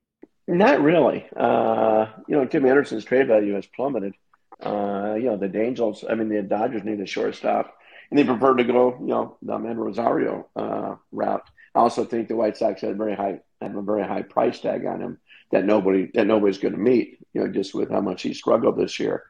Not 0.48 0.82
really. 0.82 1.26
Uh, 1.36 2.08
you 2.28 2.36
know, 2.36 2.46
Tim 2.46 2.66
Anderson's 2.66 3.06
trade 3.06 3.28
value 3.28 3.54
has 3.54 3.66
plummeted. 3.68 4.14
Uh, 4.62 5.16
you 5.16 5.26
know, 5.26 5.38
the 5.38 5.62
Angels, 5.62 6.04
I 6.10 6.16
mean, 6.16 6.30
the 6.30 6.42
Dodgers 6.42 6.84
need 6.84 7.00
a 7.00 7.06
shortstop 7.06 7.78
and 8.14 8.20
they 8.20 8.32
prefer 8.32 8.54
to 8.54 8.64
go, 8.64 8.96
you 9.00 9.08
know, 9.08 9.38
the 9.42 9.54
Amed 9.54 9.78
Rosario 9.78 10.48
uh, 10.56 10.98
route. 11.12 11.50
I 11.74 11.80
also 11.80 12.06
think 12.06 12.28
the 12.28 12.36
White 12.36 12.56
Sox 12.56 12.82
had 12.82 12.92
a 12.92 12.94
very 12.94 13.16
high 13.16 13.40
have 13.60 13.76
a 13.76 13.82
very 13.82 14.04
high 14.04 14.22
price 14.22 14.60
tag 14.60 14.86
on 14.86 15.02
him 15.02 15.18
that 15.52 15.66
nobody 15.66 16.12
that 16.14 16.28
nobody's 16.28 16.60
going 16.60 16.76
to 16.76 16.80
meet. 16.80 17.18
You 17.34 17.42
know, 17.42 17.48
just 17.48 17.74
with 17.74 17.90
how 17.90 18.02
much 18.02 18.22
he 18.22 18.36
struggled 18.36 18.78
this 18.78 19.00
year. 19.00 19.24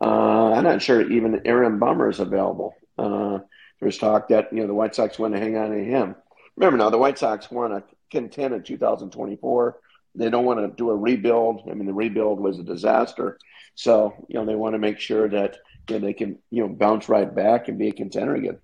Uh, 0.00 0.52
I'm 0.52 0.64
not 0.64 0.82
sure 0.82 1.08
even 1.08 1.42
Aaron 1.44 1.78
Bummer 1.78 2.10
is 2.10 2.18
available. 2.18 2.74
Uh, 2.98 3.38
there's 3.78 3.98
talk 3.98 4.26
that 4.30 4.52
you 4.52 4.62
know 4.62 4.66
the 4.66 4.74
White 4.74 4.96
Sox 4.96 5.16
want 5.16 5.34
to 5.34 5.40
hang 5.40 5.56
on 5.56 5.70
to 5.70 5.84
him. 5.84 6.16
Remember 6.56 6.76
now, 6.76 6.90
the 6.90 6.98
White 6.98 7.20
Sox 7.20 7.52
want 7.52 7.72
to 7.72 7.84
contend 8.10 8.52
in 8.52 8.64
2024. 8.64 9.78
They 10.16 10.28
don't 10.28 10.44
want 10.44 10.58
to 10.58 10.74
do 10.76 10.90
a 10.90 10.96
rebuild. 10.96 11.68
I 11.70 11.74
mean, 11.74 11.86
the 11.86 11.94
rebuild 11.94 12.40
was 12.40 12.58
a 12.58 12.64
disaster. 12.64 13.38
So 13.76 14.12
you 14.26 14.34
know 14.34 14.44
they 14.44 14.56
want 14.56 14.74
to 14.74 14.80
make 14.80 14.98
sure 14.98 15.28
that 15.28 15.58
you 15.88 15.98
they 15.98 16.12
can 16.12 16.38
you 16.50 16.62
know 16.62 16.68
bounce 16.68 17.08
right 17.08 17.32
back 17.34 17.68
and 17.68 17.78
be 17.78 17.88
a 17.88 17.92
contender 17.92 18.34
again. 18.34 18.58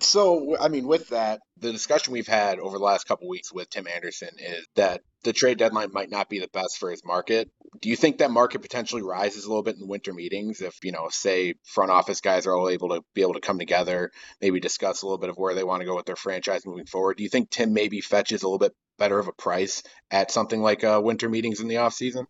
So, 0.00 0.56
I 0.58 0.68
mean, 0.68 0.86
with 0.86 1.08
that, 1.10 1.40
the 1.58 1.72
discussion 1.72 2.12
we've 2.12 2.26
had 2.26 2.58
over 2.58 2.78
the 2.78 2.84
last 2.84 3.06
couple 3.06 3.28
weeks 3.28 3.52
with 3.52 3.70
Tim 3.70 3.86
Anderson 3.86 4.30
is 4.38 4.66
that 4.74 5.02
the 5.22 5.32
trade 5.32 5.58
deadline 5.58 5.92
might 5.92 6.10
not 6.10 6.28
be 6.28 6.40
the 6.40 6.48
best 6.48 6.78
for 6.78 6.90
his 6.90 7.04
market. 7.04 7.48
Do 7.80 7.88
you 7.88 7.96
think 7.96 8.18
that 8.18 8.30
market 8.30 8.60
potentially 8.60 9.02
rises 9.02 9.44
a 9.44 9.48
little 9.48 9.62
bit 9.62 9.76
in 9.76 9.88
winter 9.88 10.12
meetings 10.12 10.60
if, 10.60 10.76
you 10.82 10.92
know, 10.92 11.08
say 11.10 11.54
front 11.64 11.90
office 11.90 12.20
guys 12.20 12.46
are 12.46 12.54
all 12.54 12.68
able 12.68 12.90
to 12.90 13.04
be 13.14 13.22
able 13.22 13.34
to 13.34 13.40
come 13.40 13.58
together, 13.58 14.10
maybe 14.40 14.60
discuss 14.60 15.02
a 15.02 15.06
little 15.06 15.18
bit 15.18 15.30
of 15.30 15.36
where 15.36 15.54
they 15.54 15.64
want 15.64 15.80
to 15.80 15.86
go 15.86 15.96
with 15.96 16.06
their 16.06 16.16
franchise 16.16 16.66
moving 16.66 16.86
forward? 16.86 17.16
Do 17.16 17.22
you 17.22 17.28
think 17.28 17.50
Tim 17.50 17.72
maybe 17.72 18.00
fetches 18.00 18.42
a 18.42 18.46
little 18.46 18.58
bit 18.58 18.74
better 18.98 19.18
of 19.18 19.28
a 19.28 19.32
price 19.32 19.82
at 20.10 20.30
something 20.30 20.60
like 20.60 20.84
uh, 20.84 21.00
winter 21.02 21.28
meetings 21.28 21.60
in 21.60 21.68
the 21.68 21.76
offseason? 21.76 22.26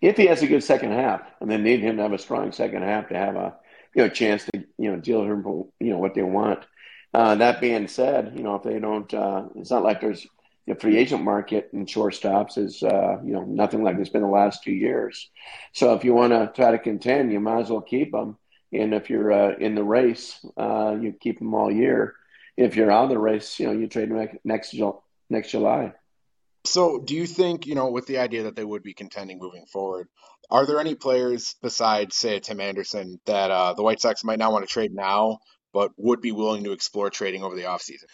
If 0.00 0.16
he 0.16 0.26
has 0.26 0.42
a 0.42 0.46
good 0.46 0.62
second 0.62 0.92
half, 0.92 1.22
and 1.40 1.50
then 1.50 1.62
need 1.62 1.80
him 1.80 1.96
to 1.96 2.02
have 2.02 2.12
a 2.12 2.18
strong 2.18 2.52
second 2.52 2.82
half 2.82 3.08
to 3.08 3.16
have 3.16 3.36
a 3.36 3.56
you 3.94 4.02
know 4.02 4.08
chance 4.08 4.44
to 4.44 4.64
you 4.78 4.90
know 4.90 4.96
deal 5.00 5.22
them 5.22 5.44
you 5.80 5.90
know 5.90 5.98
what 5.98 6.14
they 6.14 6.22
want. 6.22 6.64
Uh, 7.14 7.34
that 7.36 7.60
being 7.60 7.88
said, 7.88 8.32
you 8.36 8.42
know 8.42 8.54
if 8.54 8.62
they 8.62 8.78
don't, 8.78 9.12
uh, 9.14 9.44
it's 9.56 9.70
not 9.70 9.82
like 9.82 10.00
there's 10.00 10.26
the 10.66 10.74
free 10.74 10.98
agent 10.98 11.24
market 11.24 11.70
in 11.72 11.86
shortstops 11.86 12.58
is 12.58 12.82
uh, 12.82 13.16
you 13.24 13.32
know 13.32 13.44
nothing 13.44 13.82
like 13.82 13.96
it's 13.96 14.10
been 14.10 14.22
the 14.22 14.28
last 14.28 14.62
two 14.62 14.72
years. 14.72 15.30
So 15.72 15.94
if 15.94 16.04
you 16.04 16.14
want 16.14 16.32
to 16.32 16.52
try 16.54 16.70
to 16.70 16.78
contend, 16.78 17.32
you 17.32 17.40
might 17.40 17.60
as 17.60 17.70
well 17.70 17.80
keep 17.80 18.12
them. 18.12 18.36
And 18.72 18.92
if 18.92 19.08
you're 19.08 19.32
uh, 19.32 19.56
in 19.56 19.74
the 19.74 19.82
race, 19.82 20.44
uh, 20.58 20.96
you 21.00 21.12
keep 21.18 21.38
them 21.38 21.54
all 21.54 21.72
year. 21.72 22.14
If 22.56 22.76
you're 22.76 22.90
out 22.90 23.04
of 23.04 23.10
the 23.10 23.18
race, 23.18 23.58
you 23.58 23.66
know 23.66 23.72
you 23.72 23.88
trade 23.88 24.10
them 24.10 24.28
next 24.44 24.74
next 25.30 25.50
July. 25.50 25.92
So, 26.68 26.98
do 26.98 27.14
you 27.14 27.26
think, 27.26 27.66
you 27.66 27.74
know, 27.74 27.90
with 27.90 28.06
the 28.06 28.18
idea 28.18 28.42
that 28.42 28.54
they 28.54 28.64
would 28.64 28.82
be 28.82 28.92
contending 28.92 29.38
moving 29.38 29.64
forward, 29.64 30.08
are 30.50 30.66
there 30.66 30.80
any 30.80 30.94
players 30.94 31.56
besides, 31.62 32.14
say, 32.14 32.40
Tim 32.40 32.60
Anderson 32.60 33.18
that 33.24 33.50
uh, 33.50 33.72
the 33.72 33.82
White 33.82 34.02
Sox 34.02 34.22
might 34.22 34.38
not 34.38 34.52
want 34.52 34.68
to 34.68 34.72
trade 34.72 34.94
now, 34.94 35.38
but 35.72 35.92
would 35.96 36.20
be 36.20 36.32
willing 36.32 36.64
to 36.64 36.72
explore 36.72 37.08
trading 37.08 37.42
over 37.42 37.56
the 37.56 37.62
offseason? 37.62 38.04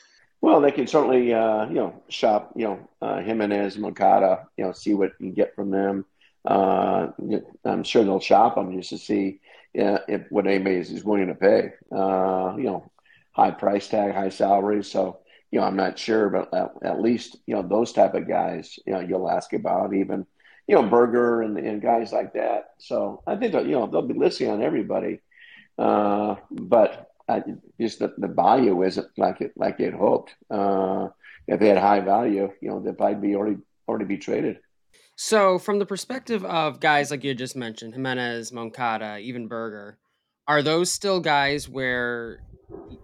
Well, 0.41 0.61
they 0.61 0.71
can 0.71 0.87
certainly, 0.87 1.35
uh, 1.35 1.67
you 1.67 1.75
know, 1.75 2.03
shop, 2.09 2.53
you 2.55 2.65
know, 2.67 2.89
uh, 3.03 3.21
Jimenez, 3.23 3.77
Moncada, 3.77 4.47
you 4.57 4.65
know, 4.65 4.73
see 4.73 4.95
what 4.95 5.13
you 5.19 5.27
can 5.27 5.35
get 5.35 5.57
from 5.57 5.71
them. 5.73 6.05
Uh, 6.45 7.09
I'm 7.65 7.83
sure 7.83 8.05
they'll 8.05 8.21
shop 8.21 8.55
them 8.55 8.77
just 8.77 8.91
to 8.91 8.99
see 8.99 9.41
uh, 9.77 9.99
if 10.07 10.31
what 10.31 10.47
anybody 10.47 10.77
is, 10.77 11.03
willing 11.03 11.27
to 11.27 11.35
pay. 11.35 11.73
Uh, 11.91 12.55
you 12.57 12.65
know, 12.65 12.89
high 13.33 13.51
price 13.51 13.89
tag, 13.89 14.15
high 14.15 14.29
salary. 14.29 14.85
So, 14.85 15.19
you 15.55 15.61
know, 15.61 15.67
I'm 15.67 15.77
not 15.77 15.97
sure, 15.97 16.31
but 16.31 16.53
at, 16.53 16.73
at, 16.83 17.01
least, 17.01 17.37
you 17.47 17.55
know, 17.55 17.63
those 17.63 17.93
type 17.93 18.15
of 18.15 18.27
guys, 18.27 18.77
you 18.85 18.93
know, 18.93 18.99
you'll 18.99 19.31
ask 19.31 19.53
about 19.53 19.95
even, 19.95 20.27
you 20.67 20.75
know, 20.75 20.83
Burger 20.83 21.43
and, 21.43 21.57
and 21.57 21.81
guys 21.81 22.13
like 22.13 22.33
that. 22.33 22.71
So 22.79 23.23
I 23.25 23.37
think, 23.37 23.53
that, 23.53 23.65
you 23.65 23.77
know, 23.77 23.87
they'll 23.87 24.03
be 24.03 24.19
listening 24.19 24.51
on 24.51 24.65
everybody. 24.65 25.21
Uh, 25.79 26.35
but 26.51 27.13
I, 27.29 27.45
just 27.81 28.01
the, 28.01 28.13
the 28.19 28.27
value 28.27 28.83
isn't 28.83 29.07
like 29.17 29.41
it 29.43 29.53
like 29.55 29.79
they'd 29.79 29.95
hoped. 29.95 30.35
Uh, 30.51 31.11
if 31.47 31.61
they 31.61 31.69
had 31.69 31.79
high 31.79 32.01
value, 32.01 32.51
you 32.61 32.69
know, 32.71 32.81
they'd 32.81 33.21
be 33.21 33.37
already 33.37 33.59
already 33.87 34.07
be 34.07 34.19
traded. 34.19 34.59
So, 35.15 35.61
from 35.61 35.79
the 35.79 35.87
perspective 35.87 36.45
of 36.45 36.81
guys 36.81 37.13
like 37.13 37.23
you 37.23 37.33
just 37.33 37.55
mentioned, 37.55 37.95
Jimenez, 37.95 38.51
Moncada, 38.51 39.19
even 39.19 39.47
Burger, 39.47 39.99
are 40.49 40.63
those 40.63 40.91
still 40.91 41.21
guys 41.21 41.69
where, 41.69 42.41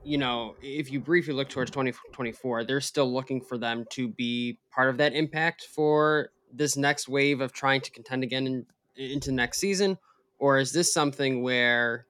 you 0.05 0.19
know, 0.19 0.57
if 0.63 0.91
you 0.91 1.01
briefly 1.01 1.35
look 1.35 1.49
towards 1.49 1.71
2024, 1.71 2.65
they're 2.65 2.81
still 2.81 3.13
looking 3.13 3.41
for 3.41 3.59
them 3.59 3.85
to 3.93 4.09
be 4.09 4.59
part 4.71 4.89
of 4.89 4.97
that 4.99 5.15
impact 5.15 5.67
for 5.75 6.31
this 6.53 6.77
next 6.77 7.09
wave 7.09 7.41
of 7.41 7.53
trying 7.53 7.81
to 7.83 7.91
contend 7.91 8.23
again 8.23 8.47
in, 8.47 8.67
into 8.97 9.33
next 9.33 9.59
season? 9.59 9.99
Or 10.39 10.59
is 10.59 10.73
this 10.73 10.93
something 10.93 11.43
where 11.43 12.07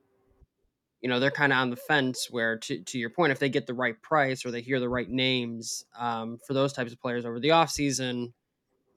you 1.01 1.09
know 1.09 1.19
they're 1.19 1.31
kind 1.31 1.53
of 1.53 1.59
on 1.59 1.71
the 1.71 1.77
fence 1.77 2.29
where 2.31 2.59
to, 2.59 2.83
to 2.83 2.99
your 2.99 3.11
point 3.11 3.33
if 3.33 3.39
they 3.39 3.49
get 3.49 3.67
the 3.67 3.75
right 3.75 4.01
price 4.03 4.45
or 4.45 4.51
they 4.51 4.61
hear 4.61 4.81
the 4.81 4.89
right 4.89 5.09
names 5.09 5.85
um, 5.99 6.39
for 6.47 6.53
those 6.53 6.73
types 6.73 6.93
of 6.93 7.01
players 7.01 7.25
over 7.25 7.41
the 7.41 7.49
offseason 7.49 8.33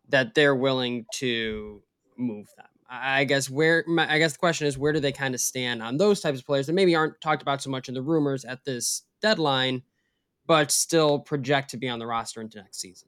that 0.10 0.36
they're 0.36 0.56
willing 0.56 1.06
to 1.14 1.82
move 2.18 2.48
them 2.58 2.73
i 2.90 3.24
guess 3.24 3.50
where 3.50 3.86
i 3.98 4.18
guess 4.18 4.34
the 4.34 4.40
question 4.40 4.68
is 4.68 4.78
where 4.78 4.94
do 4.94 5.00
they 5.00 5.12
kind 5.12 5.34
of 5.34 5.42
stand 5.42 5.82
on 5.82 5.98
those 5.98 6.22
types 6.22 6.40
of 6.40 6.46
players 6.46 6.68
that 6.68 6.74
maybe 6.74 6.96
aren't 6.96 7.20
talked 7.22 7.42
about 7.42 7.62
so 7.62 7.70
much 7.70 7.88
in 7.88 7.94
the 7.94 8.02
rumors 8.02 8.46
at 8.46 8.64
this 8.66 9.04
deadline 9.22 9.82
but 10.46 10.72
still 10.72 11.20
project 11.20 11.70
to 11.70 11.78
be 11.78 11.90
on 11.90 12.00
the 12.00 12.08
roster 12.08 12.42
into 12.42 12.58
next 12.58 12.80
season 12.80 13.08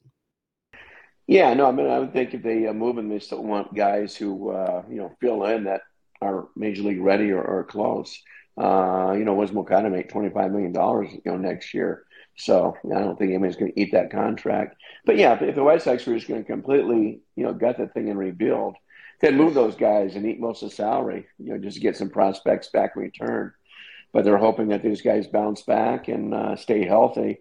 yeah 1.28 1.54
no 1.54 1.68
i 1.68 1.72
mean 1.72 1.90
i 1.90 2.00
would 2.00 2.14
think 2.14 2.34
if 2.34 2.42
they 2.42 2.68
uh, 2.68 2.74
move 2.74 2.96
them 2.96 3.10
they 3.10 3.20
still 3.20 3.44
want 3.44 3.74
guys 3.74 4.16
who 4.16 4.50
uh, 4.52 4.84
you 4.90 4.98
know 4.98 5.12
fill 5.20 5.46
in 5.46 5.64
that 5.64 5.82
are 6.22 6.48
major 6.56 6.82
league 6.82 7.02
ready 7.02 7.32
or, 7.32 7.44
or 7.44 7.64
close 7.64 8.22
uh, 8.58 9.14
you 9.18 9.26
know, 9.26 9.34
was 9.34 9.52
Moncada 9.52 9.90
make 9.90 10.10
twenty 10.10 10.30
five 10.30 10.52
million 10.52 10.72
dollars, 10.72 11.12
you 11.12 11.22
know, 11.26 11.38
next 11.38 11.74
year. 11.74 12.06
So 12.38 12.76
I 12.86 13.00
don't 13.00 13.18
think 13.18 13.30
anybody's 13.30 13.56
going 13.56 13.72
to 13.72 13.80
eat 13.80 13.92
that 13.94 14.12
contract. 14.12 14.76
But 15.06 15.18
yeah, 15.18 15.38
if, 15.42 15.56
the 15.56 15.64
White 15.64 15.82
Sox 15.82 16.06
were 16.06 16.16
just 16.16 16.28
going 16.28 16.42
to 16.42 16.48
completely, 16.48 17.22
you 17.36 17.44
know, 17.44 17.54
gut 17.54 17.78
that 17.78 17.94
thing 17.94 18.10
and 18.10 18.20
rebuild, 18.20 18.76
then 19.26 19.38
move 19.38 19.54
those 19.56 19.76
guys 19.76 20.16
and 20.16 20.26
eat 20.26 20.40
most 20.40 20.62
of 20.62 20.70
the 20.70 20.76
salary, 20.76 21.26
you 21.40 21.52
know, 21.52 21.58
just 21.58 21.82
get 21.82 21.98
some 21.98 22.10
prospects 22.10 22.70
back 22.70 22.94
in 22.96 23.02
return. 23.02 23.52
But 24.14 24.24
they're 24.24 24.38
hoping 24.38 24.70
that 24.70 24.84
these 24.84 25.02
guys 25.02 25.28
bounce 25.28 25.64
back 25.64 26.08
and 26.08 26.34
uh, 26.34 26.56
stay 26.56 26.86
healthy, 26.86 27.40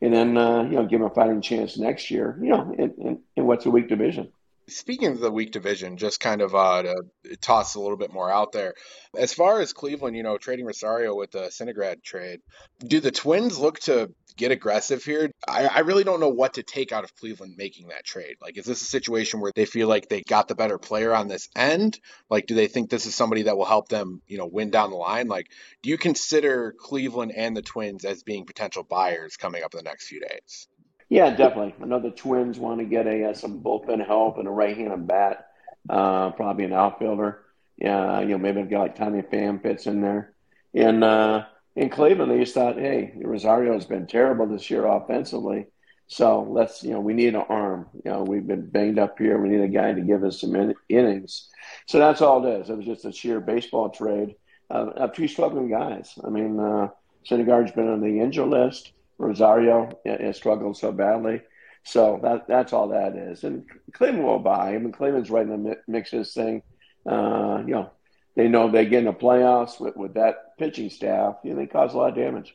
and 0.00 0.12
then 0.12 0.36
uh, 0.36 0.62
you 0.62 0.72
know 0.72 0.86
give 0.86 0.98
them 0.98 1.08
a 1.10 1.14
fighting 1.14 1.40
chance 1.40 1.78
next 1.78 2.10
year. 2.10 2.36
You 2.42 2.48
know, 2.48 2.74
in, 2.76 2.94
in, 2.98 3.18
in 3.36 3.46
what's 3.46 3.66
a 3.66 3.70
weak 3.70 3.88
division. 3.88 4.32
Speaking 4.68 5.12
of 5.12 5.20
the 5.20 5.30
weak 5.30 5.52
division, 5.52 5.96
just 5.96 6.18
kind 6.18 6.42
of 6.42 6.54
uh, 6.54 6.82
to 6.82 7.36
toss 7.40 7.74
a 7.74 7.80
little 7.80 7.96
bit 7.96 8.12
more 8.12 8.30
out 8.30 8.52
there, 8.52 8.74
as 9.16 9.32
far 9.32 9.60
as 9.60 9.72
Cleveland, 9.72 10.16
you 10.16 10.22
know, 10.22 10.38
trading 10.38 10.66
Rosario 10.66 11.14
with 11.14 11.30
the 11.30 11.48
Syndergaard 11.48 12.02
trade, 12.02 12.40
do 12.80 13.00
the 13.00 13.12
Twins 13.12 13.58
look 13.58 13.78
to 13.80 14.12
get 14.36 14.50
aggressive 14.50 15.04
here? 15.04 15.30
I, 15.48 15.66
I, 15.66 15.78
really 15.80 16.04
don't 16.04 16.20
know 16.20 16.28
what 16.28 16.54
to 16.54 16.62
take 16.62 16.92
out 16.92 17.04
of 17.04 17.14
Cleveland 17.16 17.54
making 17.56 17.88
that 17.88 18.04
trade. 18.04 18.36
Like, 18.40 18.58
is 18.58 18.64
this 18.64 18.82
a 18.82 18.86
situation 18.86 19.40
where 19.40 19.52
they 19.54 19.64
feel 19.64 19.88
like 19.88 20.08
they 20.08 20.22
got 20.22 20.48
the 20.48 20.54
better 20.54 20.78
player 20.78 21.14
on 21.14 21.28
this 21.28 21.48
end? 21.56 21.98
Like, 22.28 22.46
do 22.46 22.54
they 22.54 22.66
think 22.66 22.90
this 22.90 23.06
is 23.06 23.14
somebody 23.14 23.42
that 23.42 23.56
will 23.56 23.64
help 23.64 23.88
them, 23.88 24.20
you 24.26 24.36
know, 24.36 24.46
win 24.46 24.70
down 24.70 24.90
the 24.90 24.96
line? 24.96 25.28
Like, 25.28 25.48
do 25.82 25.90
you 25.90 25.98
consider 25.98 26.74
Cleveland 26.78 27.32
and 27.34 27.56
the 27.56 27.62
Twins 27.62 28.04
as 28.04 28.22
being 28.22 28.44
potential 28.44 28.82
buyers 28.82 29.36
coming 29.36 29.62
up 29.62 29.74
in 29.74 29.78
the 29.78 29.84
next 29.84 30.08
few 30.08 30.20
days? 30.20 30.68
Yeah, 31.08 31.30
definitely. 31.30 31.74
I 31.80 31.86
know 31.86 32.00
the 32.00 32.10
Twins 32.10 32.58
want 32.58 32.80
to 32.80 32.84
get 32.84 33.06
a 33.06 33.30
uh, 33.30 33.34
some 33.34 33.60
bullpen 33.62 34.04
help 34.04 34.38
and 34.38 34.48
a 34.48 34.50
right-handed 34.50 35.06
bat, 35.06 35.46
uh, 35.88 36.30
probably 36.32 36.64
an 36.64 36.72
outfielder. 36.72 37.42
Yeah, 37.76 38.20
you 38.20 38.28
know, 38.28 38.38
maybe 38.38 38.60
a 38.62 38.64
guy 38.64 38.78
like 38.80 38.96
Tommy 38.96 39.22
Pham 39.22 39.62
fits 39.62 39.86
in 39.86 40.00
there. 40.00 40.34
And 40.74 41.04
uh, 41.04 41.44
in 41.76 41.90
Cleveland, 41.90 42.32
they 42.32 42.40
just 42.40 42.54
thought, 42.54 42.76
hey, 42.76 43.12
Rosario 43.22 43.74
has 43.74 43.84
been 43.84 44.06
terrible 44.06 44.46
this 44.46 44.68
year 44.70 44.86
offensively, 44.86 45.66
so 46.08 46.46
let's, 46.48 46.82
you 46.82 46.90
know, 46.90 47.00
we 47.00 47.14
need 47.14 47.34
an 47.34 47.44
arm. 47.48 47.88
You 48.04 48.10
know, 48.10 48.22
we've 48.22 48.46
been 48.46 48.66
banged 48.68 48.98
up 48.98 49.18
here. 49.18 49.38
We 49.38 49.48
need 49.48 49.60
a 49.60 49.68
guy 49.68 49.92
to 49.92 50.00
give 50.00 50.22
us 50.24 50.40
some 50.40 50.54
in- 50.54 50.74
innings. 50.88 51.48
So 51.86 51.98
that's 51.98 52.22
all 52.22 52.46
it 52.46 52.60
is. 52.60 52.70
It 52.70 52.76
was 52.76 52.86
just 52.86 53.04
a 53.04 53.12
sheer 53.12 53.40
baseball 53.40 53.90
trade 53.90 54.36
of 54.70 55.12
two 55.12 55.28
struggling 55.28 55.70
guys. 55.70 56.18
I 56.24 56.28
mean, 56.28 56.58
uh, 56.58 56.88
Syndergaard's 57.28 57.72
been 57.72 57.88
on 57.88 58.00
the 58.00 58.20
injury 58.20 58.46
list. 58.46 58.92
Rosario 59.18 59.98
has 60.04 60.36
struggled 60.36 60.76
so 60.76 60.92
badly. 60.92 61.42
So 61.84 62.18
that 62.22 62.48
that's 62.48 62.72
all 62.72 62.88
that 62.88 63.14
is. 63.16 63.44
And 63.44 63.64
Cleveland 63.92 64.24
will 64.24 64.40
buy. 64.40 64.74
I 64.74 64.78
mean, 64.78 64.92
Cleveland's 64.92 65.30
right 65.30 65.46
in 65.46 65.62
the 65.62 65.76
mix 65.86 66.12
of 66.12 66.20
this 66.20 66.34
thing. 66.34 66.62
Uh, 67.08 67.62
you 67.64 67.74
know, 67.74 67.90
they 68.34 68.48
know 68.48 68.70
they 68.70 68.86
get 68.86 69.00
in 69.00 69.04
the 69.04 69.12
playoffs 69.12 69.80
with, 69.80 69.96
with 69.96 70.14
that 70.14 70.58
pitching 70.58 70.90
staff. 70.90 71.36
You 71.44 71.50
know, 71.50 71.60
they 71.60 71.66
cause 71.66 71.94
a 71.94 71.96
lot 71.96 72.10
of 72.10 72.16
damage. 72.16 72.54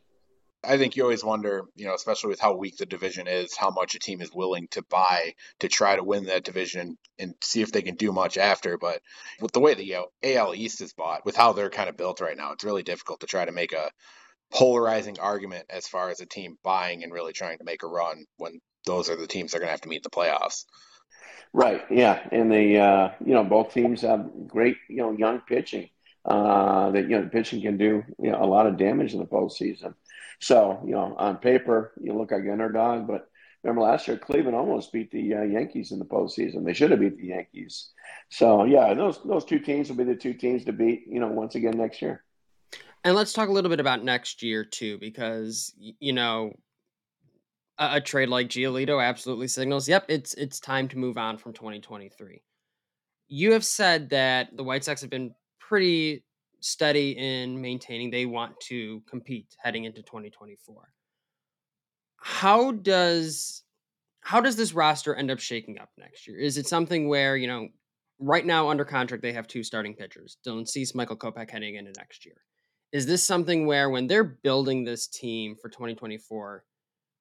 I 0.63 0.77
think 0.77 0.95
you 0.95 1.03
always 1.03 1.23
wonder, 1.23 1.63
you 1.75 1.85
know, 1.85 1.95
especially 1.95 2.29
with 2.29 2.39
how 2.39 2.55
weak 2.55 2.77
the 2.77 2.85
division 2.85 3.27
is, 3.27 3.57
how 3.57 3.71
much 3.71 3.95
a 3.95 3.99
team 3.99 4.21
is 4.21 4.31
willing 4.31 4.67
to 4.71 4.83
buy 4.83 5.33
to 5.59 5.67
try 5.67 5.95
to 5.95 6.03
win 6.03 6.25
that 6.25 6.43
division 6.43 6.97
and 7.17 7.33
see 7.41 7.61
if 7.61 7.71
they 7.71 7.81
can 7.81 7.95
do 7.95 8.11
much 8.11 8.37
after. 8.37 8.77
But 8.77 9.01
with 9.39 9.53
the 9.53 9.59
way 9.59 9.73
the 9.73 9.83
you 9.83 9.93
know, 9.93 10.07
AL 10.21 10.53
East 10.53 10.81
is 10.81 10.93
bought, 10.93 11.25
with 11.25 11.35
how 11.35 11.53
they're 11.53 11.71
kind 11.71 11.89
of 11.89 11.97
built 11.97 12.21
right 12.21 12.37
now, 12.37 12.51
it's 12.51 12.63
really 12.63 12.83
difficult 12.83 13.21
to 13.21 13.27
try 13.27 13.43
to 13.43 13.51
make 13.51 13.73
a 13.73 13.89
polarizing 14.51 15.19
argument 15.19 15.65
as 15.69 15.87
far 15.87 16.09
as 16.09 16.19
a 16.19 16.25
team 16.25 16.57
buying 16.63 17.03
and 17.03 17.13
really 17.13 17.33
trying 17.33 17.57
to 17.57 17.63
make 17.63 17.83
a 17.83 17.87
run 17.87 18.25
when 18.37 18.59
those 18.85 19.09
are 19.09 19.15
the 19.15 19.27
teams 19.27 19.51
that 19.51 19.57
are 19.57 19.59
going 19.61 19.67
to 19.67 19.71
have 19.71 19.81
to 19.81 19.89
meet 19.89 19.97
in 19.97 20.01
the 20.03 20.09
playoffs. 20.09 20.65
Right. 21.53 21.83
Yeah, 21.89 22.25
and 22.31 22.51
the 22.51 22.79
uh, 22.79 23.11
you 23.25 23.33
know 23.33 23.43
both 23.43 23.73
teams 23.73 24.01
have 24.01 24.29
great 24.47 24.77
you 24.87 24.97
know 24.97 25.11
young 25.11 25.41
pitching. 25.41 25.89
Uh, 26.23 26.91
that 26.91 27.09
you 27.09 27.19
know 27.19 27.27
pitching 27.27 27.61
can 27.61 27.77
do 27.77 28.03
you 28.19 28.31
know 28.31 28.41
a 28.41 28.45
lot 28.45 28.67
of 28.67 28.77
damage 28.77 29.13
in 29.13 29.19
the 29.19 29.25
postseason. 29.25 29.93
So 30.39 30.81
you 30.85 30.91
know 30.91 31.15
on 31.17 31.37
paper 31.37 31.93
you 31.99 32.13
look 32.13 32.31
like 32.31 32.41
an 32.41 32.51
underdog, 32.51 33.07
but 33.07 33.27
remember 33.63 33.81
last 33.81 34.07
year 34.07 34.17
Cleveland 34.17 34.55
almost 34.55 34.93
beat 34.93 35.11
the 35.11 35.35
uh, 35.35 35.41
Yankees 35.41 35.91
in 35.91 35.99
the 35.99 36.05
postseason. 36.05 36.63
They 36.63 36.73
should 36.73 36.91
have 36.91 36.99
beat 36.99 37.17
the 37.17 37.27
Yankees. 37.27 37.89
So 38.29 38.63
yeah, 38.63 38.93
those 38.93 39.19
those 39.25 39.43
two 39.43 39.59
teams 39.59 39.89
will 39.89 39.97
be 39.97 40.05
the 40.05 40.15
two 40.15 40.33
teams 40.33 40.63
to 40.65 40.73
beat. 40.73 41.03
You 41.07 41.19
know 41.19 41.27
once 41.27 41.55
again 41.55 41.77
next 41.77 42.01
year. 42.01 42.23
And 43.03 43.15
let's 43.15 43.33
talk 43.33 43.49
a 43.49 43.51
little 43.51 43.69
bit 43.69 43.79
about 43.79 44.03
next 44.03 44.43
year 44.43 44.63
too, 44.63 44.97
because 44.99 45.73
you 45.77 46.13
know, 46.13 46.53
a, 47.79 47.95
a, 47.95 48.01
trade 48.01 48.29
like 48.29 48.49
Giolito 48.49 49.03
absolutely 49.03 49.47
signals, 49.47 49.89
yep, 49.89 50.05
it's 50.07 50.33
it's 50.35 50.59
time 50.59 50.87
to 50.89 50.97
move 50.97 51.17
on 51.17 51.37
from 51.37 51.53
2023. 51.53 52.41
You 53.27 53.53
have 53.53 53.65
said 53.65 54.09
that 54.11 54.55
the 54.55 54.63
White 54.63 54.83
Sox 54.83 55.01
have 55.01 55.09
been 55.09 55.33
pretty 55.59 56.23
steady 56.59 57.11
in 57.11 57.59
maintaining 57.59 58.11
they 58.11 58.27
want 58.27 58.59
to 58.59 59.01
compete 59.09 59.47
heading 59.63 59.85
into 59.85 60.03
2024. 60.03 60.75
How 62.17 62.71
does 62.71 63.63
how 64.21 64.41
does 64.41 64.55
this 64.55 64.73
roster 64.73 65.15
end 65.15 65.31
up 65.31 65.39
shaking 65.39 65.79
up 65.79 65.89
next 65.97 66.27
year? 66.27 66.37
Is 66.37 66.59
it 66.59 66.67
something 66.67 67.07
where, 67.07 67.35
you 67.35 67.47
know, 67.47 67.69
right 68.19 68.45
now 68.45 68.69
under 68.69 68.85
contract 68.85 69.23
they 69.23 69.33
have 69.33 69.47
two 69.47 69.63
starting 69.63 69.95
pitchers, 69.95 70.37
Dylan 70.45 70.67
Cease, 70.67 70.93
Michael 70.93 71.17
Kopech 71.17 71.49
heading 71.49 71.75
into 71.75 71.91
next 71.97 72.27
year 72.27 72.35
is 72.91 73.05
this 73.05 73.23
something 73.23 73.65
where 73.65 73.89
when 73.89 74.07
they're 74.07 74.23
building 74.23 74.83
this 74.83 75.07
team 75.07 75.55
for 75.55 75.69
2024 75.69 76.63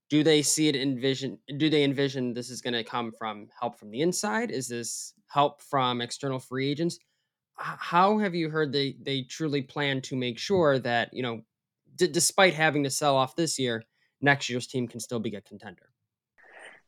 do 0.08 0.22
they 0.24 0.42
see 0.42 0.68
it 0.68 0.76
envision 0.76 1.38
do 1.56 1.70
they 1.70 1.84
envision 1.84 2.34
this 2.34 2.50
is 2.50 2.60
going 2.60 2.74
to 2.74 2.84
come 2.84 3.12
from 3.18 3.48
help 3.58 3.78
from 3.78 3.90
the 3.90 4.00
inside 4.00 4.50
is 4.50 4.68
this 4.68 5.14
help 5.28 5.60
from 5.60 6.00
external 6.00 6.38
free 6.38 6.70
agents 6.70 6.98
how 7.60 8.18
have 8.18 8.34
you 8.34 8.48
heard 8.48 8.72
they 8.72 8.96
they 9.02 9.22
truly 9.22 9.62
plan 9.62 10.00
to 10.02 10.16
make 10.16 10.38
sure 10.38 10.78
that 10.78 11.12
you 11.12 11.22
know, 11.22 11.42
d- 11.96 12.08
despite 12.08 12.54
having 12.54 12.84
to 12.84 12.90
sell 12.90 13.16
off 13.16 13.36
this 13.36 13.58
year, 13.58 13.84
next 14.20 14.48
year's 14.48 14.66
team 14.66 14.88
can 14.88 15.00
still 15.00 15.20
be 15.20 15.34
a 15.34 15.40
contender? 15.40 15.90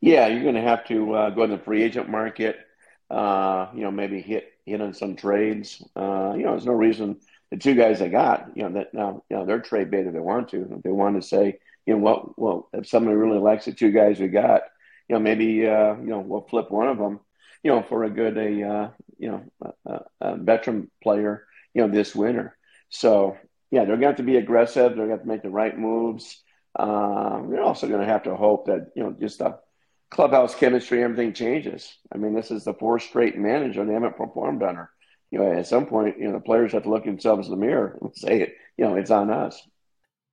Yeah, 0.00 0.26
you're 0.26 0.42
going 0.42 0.54
to 0.54 0.62
have 0.62 0.84
to 0.86 1.14
uh, 1.14 1.30
go 1.30 1.44
in 1.44 1.50
the 1.50 1.58
free 1.58 1.82
agent 1.82 2.08
market. 2.08 2.56
Uh, 3.10 3.68
you 3.74 3.82
know, 3.82 3.90
maybe 3.90 4.20
hit 4.22 4.52
hit 4.64 4.80
on 4.80 4.94
some 4.94 5.16
trades. 5.16 5.82
Uh, 5.94 6.32
you 6.36 6.44
know, 6.44 6.52
there's 6.52 6.66
no 6.66 6.72
reason 6.72 7.20
the 7.52 7.58
two 7.58 7.74
guys 7.74 8.00
they 8.00 8.08
got. 8.08 8.48
You 8.56 8.64
know 8.64 8.72
that 8.72 8.92
now 8.92 9.22
you 9.30 9.36
know 9.36 9.46
they're 9.46 9.60
trade 9.60 9.90
bait 9.92 10.06
if 10.06 10.12
they 10.12 10.18
want 10.18 10.48
to. 10.48 10.68
If 10.76 10.82
they 10.82 10.90
want 10.90 11.14
to 11.20 11.26
say, 11.26 11.60
you 11.86 11.94
know, 11.94 12.00
what, 12.00 12.38
well, 12.38 12.68
if 12.72 12.88
somebody 12.88 13.16
really 13.16 13.38
likes 13.38 13.66
the 13.66 13.72
two 13.72 13.92
guys 13.92 14.18
we 14.18 14.26
got, 14.28 14.62
you 15.08 15.14
know, 15.14 15.20
maybe 15.20 15.68
uh, 15.68 15.94
you 15.94 16.08
know 16.08 16.18
we'll 16.18 16.48
flip 16.48 16.70
one 16.70 16.88
of 16.88 16.98
them 16.98 17.20
you 17.62 17.70
know, 17.70 17.82
for 17.82 18.04
a 18.04 18.10
good 18.10 18.36
a 18.36 18.68
uh, 18.68 18.90
you 19.18 19.30
know 19.30 19.72
a, 19.86 20.00
a, 20.20 20.36
veteran 20.36 20.90
player, 21.02 21.46
you 21.74 21.82
know, 21.82 21.92
this 21.92 22.14
winter. 22.14 22.56
So 22.88 23.36
yeah, 23.70 23.80
they're 23.80 23.96
going 23.96 24.00
to 24.00 24.06
have 24.08 24.16
to 24.16 24.22
be 24.22 24.36
aggressive. 24.36 24.96
They're 24.96 25.06
going 25.06 25.08
to 25.08 25.14
have 25.14 25.22
to 25.22 25.28
make 25.28 25.42
the 25.42 25.50
right 25.50 25.76
moves. 25.76 26.42
Uh, 26.78 27.42
they're 27.48 27.62
also 27.62 27.86
going 27.86 28.00
to 28.00 28.06
have 28.06 28.24
to 28.24 28.36
hope 28.36 28.66
that 28.66 28.90
you 28.96 29.02
know 29.02 29.14
just 29.18 29.38
the 29.38 29.58
clubhouse 30.10 30.54
chemistry, 30.54 31.02
everything 31.02 31.32
changes. 31.32 31.96
I 32.12 32.18
mean, 32.18 32.34
this 32.34 32.50
is 32.50 32.64
the 32.64 32.74
fourth 32.74 33.02
straight 33.02 33.38
manager. 33.38 33.84
They 33.84 33.94
haven't 33.94 34.16
performed 34.16 34.60
better. 34.60 34.90
You 35.32 35.38
know, 35.38 35.52
at 35.52 35.66
some 35.66 35.86
point, 35.86 36.18
you 36.18 36.26
know, 36.26 36.32
the 36.32 36.40
players 36.40 36.72
have 36.72 36.84
to 36.84 36.90
look 36.90 37.04
themselves 37.04 37.48
in 37.48 37.52
the 37.52 37.60
mirror 37.60 37.98
and 38.00 38.14
say, 38.14 38.42
it. 38.42 38.54
you 38.76 38.84
know, 38.84 38.94
it's 38.94 39.10
on 39.10 39.30
us. 39.30 39.60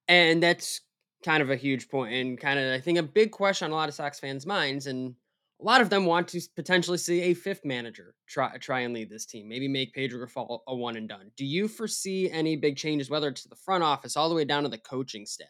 And 0.07 0.43
that's 0.43 0.81
kind 1.23 1.41
of 1.41 1.49
a 1.49 1.55
huge 1.55 1.89
point 1.89 2.13
and 2.13 2.39
kind 2.39 2.59
of 2.59 2.73
I 2.73 2.79
think 2.79 2.97
a 2.97 3.03
big 3.03 3.31
question 3.31 3.65
on 3.65 3.71
a 3.71 3.75
lot 3.75 3.89
of 3.89 3.95
Sox 3.95 4.19
fans' 4.19 4.45
minds. 4.45 4.87
And 4.87 5.15
a 5.61 5.63
lot 5.63 5.81
of 5.81 5.89
them 5.89 6.05
want 6.05 6.27
to 6.29 6.41
potentially 6.55 6.97
see 6.97 7.21
a 7.21 7.33
fifth 7.33 7.65
manager 7.65 8.15
try 8.27 8.57
try 8.57 8.81
and 8.81 8.93
lead 8.93 9.09
this 9.09 9.25
team. 9.25 9.47
Maybe 9.47 9.67
make 9.67 9.93
Pedro 9.93 10.25
Grifol 10.25 10.59
a 10.67 10.75
one 10.75 10.95
and 10.95 11.07
done. 11.07 11.31
Do 11.35 11.45
you 11.45 11.67
foresee 11.67 12.29
any 12.29 12.55
big 12.55 12.77
changes, 12.77 13.09
whether 13.09 13.27
it's 13.27 13.43
the 13.43 13.55
front 13.55 13.83
office 13.83 14.15
all 14.15 14.29
the 14.29 14.35
way 14.35 14.45
down 14.45 14.63
to 14.63 14.69
the 14.69 14.77
coaching 14.77 15.25
staff? 15.25 15.47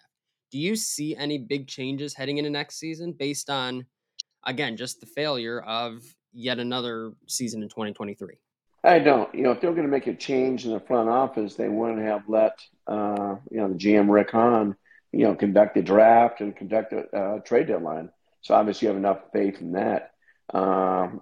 Do 0.51 0.57
you 0.57 0.75
see 0.75 1.15
any 1.15 1.37
big 1.37 1.67
changes 1.67 2.15
heading 2.15 2.37
into 2.37 2.49
next 2.49 2.77
season 2.79 3.13
based 3.13 3.51
on, 3.51 3.85
again, 4.45 4.77
just 4.77 4.99
the 4.99 5.05
failure 5.05 5.59
of 5.61 6.01
yet 6.33 6.57
another 6.57 7.13
season 7.27 7.61
in 7.61 7.69
2023? 7.69 8.35
I 8.83 8.99
don't. 8.99 9.33
You 9.35 9.43
know, 9.43 9.51
if 9.51 9.61
they're 9.61 9.71
going 9.71 9.83
to 9.83 9.91
make 9.91 10.07
a 10.07 10.15
change 10.15 10.65
in 10.65 10.71
the 10.71 10.79
front 10.79 11.09
office, 11.09 11.55
they 11.55 11.67
wouldn't 11.67 12.01
have 12.01 12.29
let 12.29 12.59
uh, 12.87 13.35
you 13.51 13.57
know 13.57 13.69
the 13.69 13.75
GM 13.75 14.09
Rick 14.09 14.31
Hahn, 14.31 14.75
you 15.11 15.25
know, 15.25 15.35
conduct 15.35 15.75
the 15.75 15.81
draft 15.81 16.41
and 16.41 16.55
conduct 16.55 16.93
a 16.93 17.15
uh, 17.15 17.39
trade 17.39 17.67
deadline. 17.67 18.09
So 18.41 18.55
obviously, 18.55 18.85
you 18.87 18.89
have 18.89 18.97
enough 18.97 19.19
faith 19.33 19.59
in 19.61 19.73
that. 19.73 20.11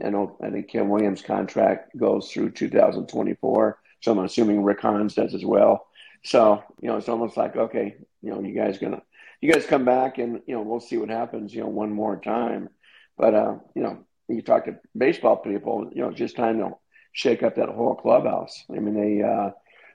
I 0.01 0.09
know 0.09 0.37
I 0.41 0.49
think 0.49 0.69
Ken 0.69 0.89
Williams' 0.89 1.21
contract 1.21 1.95
goes 1.97 2.31
through 2.31 2.51
2024, 2.51 3.79
so 4.01 4.11
I'm 4.11 4.19
assuming 4.19 4.63
Rick 4.63 4.81
Hahn's 4.81 5.15
does 5.15 5.33
as 5.33 5.45
well. 5.45 5.87
So 6.23 6.63
you 6.81 6.89
know, 6.89 6.97
it's 6.97 7.09
almost 7.09 7.37
like 7.37 7.55
okay, 7.55 7.95
you 8.21 8.31
know, 8.31 8.41
you 8.41 8.53
guys 8.53 8.77
gonna 8.77 9.01
you 9.41 9.51
guys 9.51 9.65
come 9.65 9.85
back 9.85 10.17
and 10.17 10.41
you 10.47 10.55
know 10.55 10.61
we'll 10.61 10.79
see 10.79 10.97
what 10.97 11.09
happens. 11.09 11.53
You 11.53 11.61
know, 11.61 11.67
one 11.67 11.91
more 11.91 12.19
time. 12.19 12.69
But 13.17 13.33
uh, 13.33 13.55
you 13.75 13.83
know, 13.83 14.05
you 14.27 14.41
talk 14.41 14.65
to 14.65 14.77
baseball 14.95 15.37
people, 15.37 15.89
you 15.93 16.01
know, 16.01 16.09
it's 16.09 16.17
just 16.19 16.35
time 16.35 16.59
to 16.59 16.71
shake 17.17 17.41
up 17.41 17.55
that 17.55 17.69
whole 17.69 17.95
clubhouse. 17.95 18.63
I 18.69 18.79
mean, 18.79 18.93
they 18.93 19.23
uh, 19.23 19.49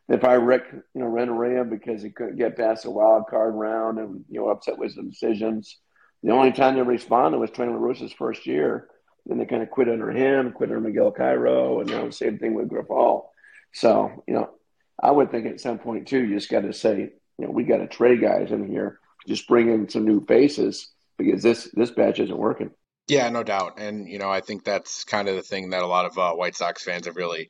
they 0.09 0.19
probably 0.19 0.45
Rick, 0.45 0.65
you 0.73 1.01
know, 1.01 1.07
Renteria 1.07 1.65
because 1.65 2.03
he 2.03 2.11
couldn't 2.11 2.37
get 2.37 2.57
past 2.57 2.83
the 2.83 2.91
wild 2.91 3.29
card 3.29 3.55
round 3.55 3.99
and 3.99 4.25
you 4.29 4.41
know 4.41 4.49
upset 4.49 4.77
with 4.77 4.93
some 4.93 5.09
decisions. 5.09 5.79
The 6.25 6.33
only 6.33 6.51
time 6.51 6.75
they 6.75 6.83
responded 6.83 7.39
was 7.39 7.51
Trey 7.51 7.69
La 7.69 7.75
Russa's 7.75 8.13
first 8.13 8.45
year. 8.45 8.89
Then 9.25 9.39
they 9.39 9.47
kind 9.47 9.63
of 9.63 9.71
quit 9.71 9.89
under 9.89 10.11
him, 10.11 10.51
quit 10.51 10.71
under 10.71 10.81
Miguel 10.81 11.13
Cairo, 11.13 11.81
and 11.81 11.89
now 11.89 12.07
the 12.07 12.13
same 12.13 12.39
thing 12.39 12.55
with 12.55 12.69
Grifol. 12.69 13.27
So, 13.73 14.25
you 14.27 14.35
know, 14.35 14.51
I 15.01 15.13
would 15.13 15.31
think 15.31 15.47
at 15.47 15.61
some 15.61 15.79
point 15.79 16.09
too, 16.09 16.25
you 16.25 16.35
just 16.35 16.51
got 16.51 16.63
to 16.63 16.73
say, 16.73 17.13
you 17.39 17.47
know, 17.47 17.51
we 17.53 17.63
got 17.63 17.79
to 17.79 17.87
trade 17.87 18.21
guys 18.21 18.51
in 18.51 18.67
here, 18.69 18.99
just 19.29 19.47
bring 19.47 19.69
in 19.69 19.89
some 19.89 20.05
new 20.05 20.25
faces 20.27 20.89
because 21.19 21.41
this 21.41 21.71
this 21.75 21.93
batch 21.93 22.19
isn't 22.19 22.37
working. 22.37 22.73
Yeah, 23.09 23.29
no 23.29 23.43
doubt. 23.43 23.79
And 23.79 24.09
you 24.09 24.19
know, 24.19 24.31
I 24.31 24.41
think 24.41 24.65
that's 24.65 25.05
kind 25.05 25.29
of 25.29 25.37
the 25.37 25.43
thing 25.43 25.71
that 25.71 25.83
a 25.83 25.87
lot 25.87 26.07
of 26.07 26.19
uh, 26.19 26.33
White 26.35 26.57
Sox 26.57 26.83
fans 26.83 27.07
have 27.07 27.17
really 27.17 27.49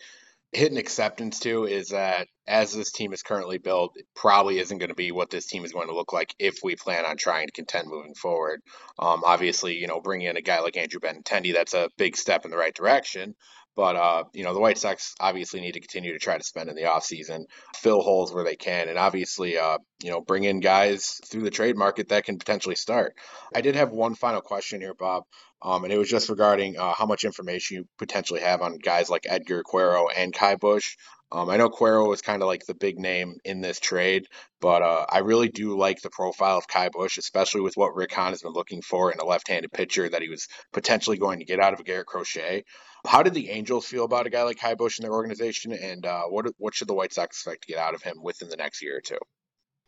hit 0.52 0.70
an 0.70 0.76
acceptance 0.76 1.40
to 1.40 1.64
is 1.64 1.88
that 1.88 2.28
as 2.46 2.74
this 2.74 2.92
team 2.92 3.12
is 3.14 3.22
currently 3.22 3.56
built, 3.56 3.92
it 3.96 4.06
probably 4.14 4.58
isn't 4.58 4.78
going 4.78 4.90
to 4.90 4.94
be 4.94 5.10
what 5.10 5.30
this 5.30 5.46
team 5.46 5.64
is 5.64 5.72
going 5.72 5.88
to 5.88 5.94
look 5.94 6.12
like 6.12 6.34
if 6.38 6.56
we 6.62 6.76
plan 6.76 7.06
on 7.06 7.16
trying 7.16 7.46
to 7.46 7.52
contend 7.52 7.88
moving 7.88 8.14
forward. 8.14 8.60
Um, 8.98 9.22
obviously, 9.24 9.76
you 9.76 9.86
know, 9.86 10.00
bringing 10.00 10.26
in 10.26 10.36
a 10.36 10.42
guy 10.42 10.60
like 10.60 10.76
Andrew 10.76 11.00
Benintendi, 11.00 11.54
that's 11.54 11.72
a 11.74 11.88
big 11.96 12.16
step 12.16 12.44
in 12.44 12.50
the 12.50 12.56
right 12.58 12.74
direction. 12.74 13.34
But 13.74 13.96
uh, 13.96 14.24
you 14.34 14.44
know, 14.44 14.52
the 14.52 14.60
White 14.60 14.78
Sox 14.78 15.14
obviously 15.18 15.60
need 15.60 15.72
to 15.72 15.80
continue 15.80 16.12
to 16.12 16.18
try 16.18 16.36
to 16.36 16.44
spend 16.44 16.68
in 16.68 16.76
the 16.76 16.82
offseason, 16.82 17.44
fill 17.76 18.02
holes 18.02 18.32
where 18.32 18.44
they 18.44 18.56
can, 18.56 18.88
and 18.88 18.98
obviously, 18.98 19.56
uh, 19.58 19.78
you 20.02 20.10
know, 20.10 20.20
bring 20.20 20.44
in 20.44 20.60
guys 20.60 21.20
through 21.26 21.42
the 21.42 21.50
trade 21.50 21.76
market 21.76 22.08
that 22.08 22.24
can 22.24 22.38
potentially 22.38 22.76
start. 22.76 23.14
I 23.54 23.60
did 23.60 23.76
have 23.76 23.90
one 23.90 24.14
final 24.14 24.40
question 24.40 24.80
here, 24.80 24.94
Bob. 24.94 25.24
Um, 25.62 25.84
and 25.84 25.92
it 25.92 25.98
was 25.98 26.10
just 26.10 26.28
regarding 26.28 26.76
uh, 26.76 26.92
how 26.92 27.06
much 27.06 27.24
information 27.24 27.76
you 27.76 27.84
potentially 27.98 28.40
have 28.40 28.62
on 28.62 28.78
guys 28.78 29.08
like 29.08 29.26
Edgar 29.28 29.62
Quero 29.62 30.08
and 30.08 30.34
Ky 30.34 30.56
Bush. 30.56 30.96
Um, 31.30 31.48
I 31.48 31.56
know 31.56 31.70
Quero 31.70 32.08
was 32.08 32.20
kind 32.20 32.42
of 32.42 32.48
like 32.48 32.66
the 32.66 32.74
big 32.74 32.98
name 32.98 33.36
in 33.44 33.62
this 33.62 33.80
trade, 33.80 34.26
but 34.60 34.82
uh, 34.82 35.06
I 35.08 35.18
really 35.18 35.48
do 35.48 35.78
like 35.78 36.02
the 36.02 36.10
profile 36.10 36.58
of 36.58 36.68
Ky 36.68 36.88
Bush, 36.92 37.16
especially 37.16 37.62
with 37.62 37.74
what 37.74 37.94
Rick 37.94 38.12
Hahn 38.12 38.32
has 38.32 38.42
been 38.42 38.52
looking 38.52 38.82
for 38.82 39.10
in 39.10 39.18
a 39.18 39.24
left-handed 39.24 39.72
pitcher 39.72 40.08
that 40.08 40.20
he 40.20 40.28
was 40.28 40.46
potentially 40.72 41.16
going 41.16 41.38
to 41.38 41.46
get 41.46 41.58
out 41.58 41.72
of 41.72 41.84
Garrett 41.84 42.06
Crochet. 42.06 42.64
How 43.06 43.22
did 43.22 43.32
the 43.32 43.50
Angels 43.50 43.86
feel 43.86 44.04
about 44.04 44.26
a 44.26 44.30
guy 44.30 44.42
like 44.42 44.58
Ky 44.58 44.74
Bush 44.74 44.98
in 44.98 45.04
their 45.04 45.14
organization, 45.14 45.72
and 45.72 46.04
uh, 46.04 46.24
what 46.24 46.46
what 46.58 46.74
should 46.74 46.88
the 46.88 46.94
White 46.94 47.14
Sox 47.14 47.36
expect 47.36 47.62
to 47.62 47.68
get 47.68 47.78
out 47.78 47.94
of 47.94 48.02
him 48.02 48.16
within 48.22 48.48
the 48.48 48.56
next 48.56 48.82
year 48.82 48.98
or 48.98 49.00
two? 49.00 49.18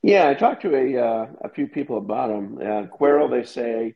Yeah, 0.03 0.29
I 0.29 0.35
talked 0.35 0.63
to 0.63 0.75
a 0.75 0.99
uh, 0.99 1.27
a 1.43 1.49
few 1.51 1.67
people 1.67 1.99
about 1.99 2.31
him. 2.31 2.59
Uh, 2.59 2.87
Quero, 2.87 3.29
they 3.29 3.45
say 3.45 3.95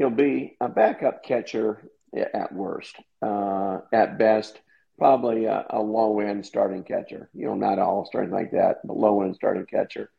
he'll 0.00 0.08
be 0.08 0.56
a 0.62 0.68
backup 0.68 1.22
catcher 1.22 1.82
at 2.16 2.54
worst. 2.54 2.96
Uh, 3.20 3.80
at 3.92 4.18
best, 4.18 4.58
probably 4.96 5.44
a, 5.44 5.66
a, 5.68 5.78
low 5.78 6.20
end 6.20 6.46
starting 6.46 6.82
catcher. 6.82 7.28
You 7.34 7.46
know, 7.46 7.54
not 7.54 7.78
all 7.78 8.06
starting 8.06 8.32
like 8.32 8.52
that, 8.52 8.78
but 8.82 8.96
low 8.96 9.20
end 9.20 9.36
starting 9.36 9.66
catcher. 9.66 10.10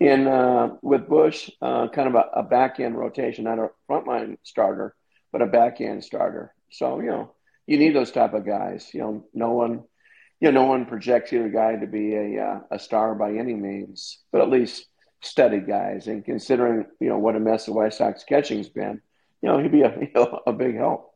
And 0.00 0.28
uh, 0.28 0.70
with 0.82 1.08
Bush, 1.08 1.50
uh, 1.60 1.88
kind 1.88 2.08
of 2.08 2.14
a, 2.14 2.40
a 2.40 2.42
back 2.44 2.78
end 2.78 2.96
rotation, 2.96 3.44
not 3.44 3.58
a 3.58 3.70
frontline 3.90 4.38
starter, 4.44 4.94
but 5.32 5.42
a 5.42 5.46
back 5.46 5.80
end 5.80 6.04
starter. 6.04 6.54
So 6.70 7.00
you 7.00 7.08
know, 7.08 7.32
you 7.66 7.76
need 7.76 7.96
those 7.96 8.12
type 8.12 8.34
of 8.34 8.46
guys. 8.46 8.88
You 8.94 9.00
know, 9.00 9.24
no 9.34 9.50
one, 9.50 9.82
you 10.38 10.52
know, 10.52 10.62
no 10.62 10.68
one 10.68 10.86
projects 10.86 11.32
either 11.32 11.48
guy 11.48 11.74
to 11.74 11.88
be 11.88 12.14
a 12.14 12.40
uh, 12.40 12.60
a 12.70 12.78
star 12.78 13.16
by 13.16 13.32
any 13.32 13.54
means, 13.54 14.20
but 14.30 14.42
at 14.42 14.50
least 14.50 14.86
steady 15.22 15.58
guys. 15.58 16.06
And 16.06 16.24
considering 16.24 16.86
you 17.00 17.08
know 17.08 17.18
what 17.18 17.34
a 17.34 17.40
mess 17.40 17.66
the 17.66 17.72
White 17.72 17.94
Sox 17.94 18.22
catching's 18.22 18.68
been 18.68 19.00
you 19.44 19.50
know, 19.50 19.58
he'd 19.58 19.72
be 19.72 19.82
a, 19.82 19.94
you 20.00 20.08
know, 20.14 20.40
a 20.46 20.52
big 20.52 20.74
help. 20.74 21.10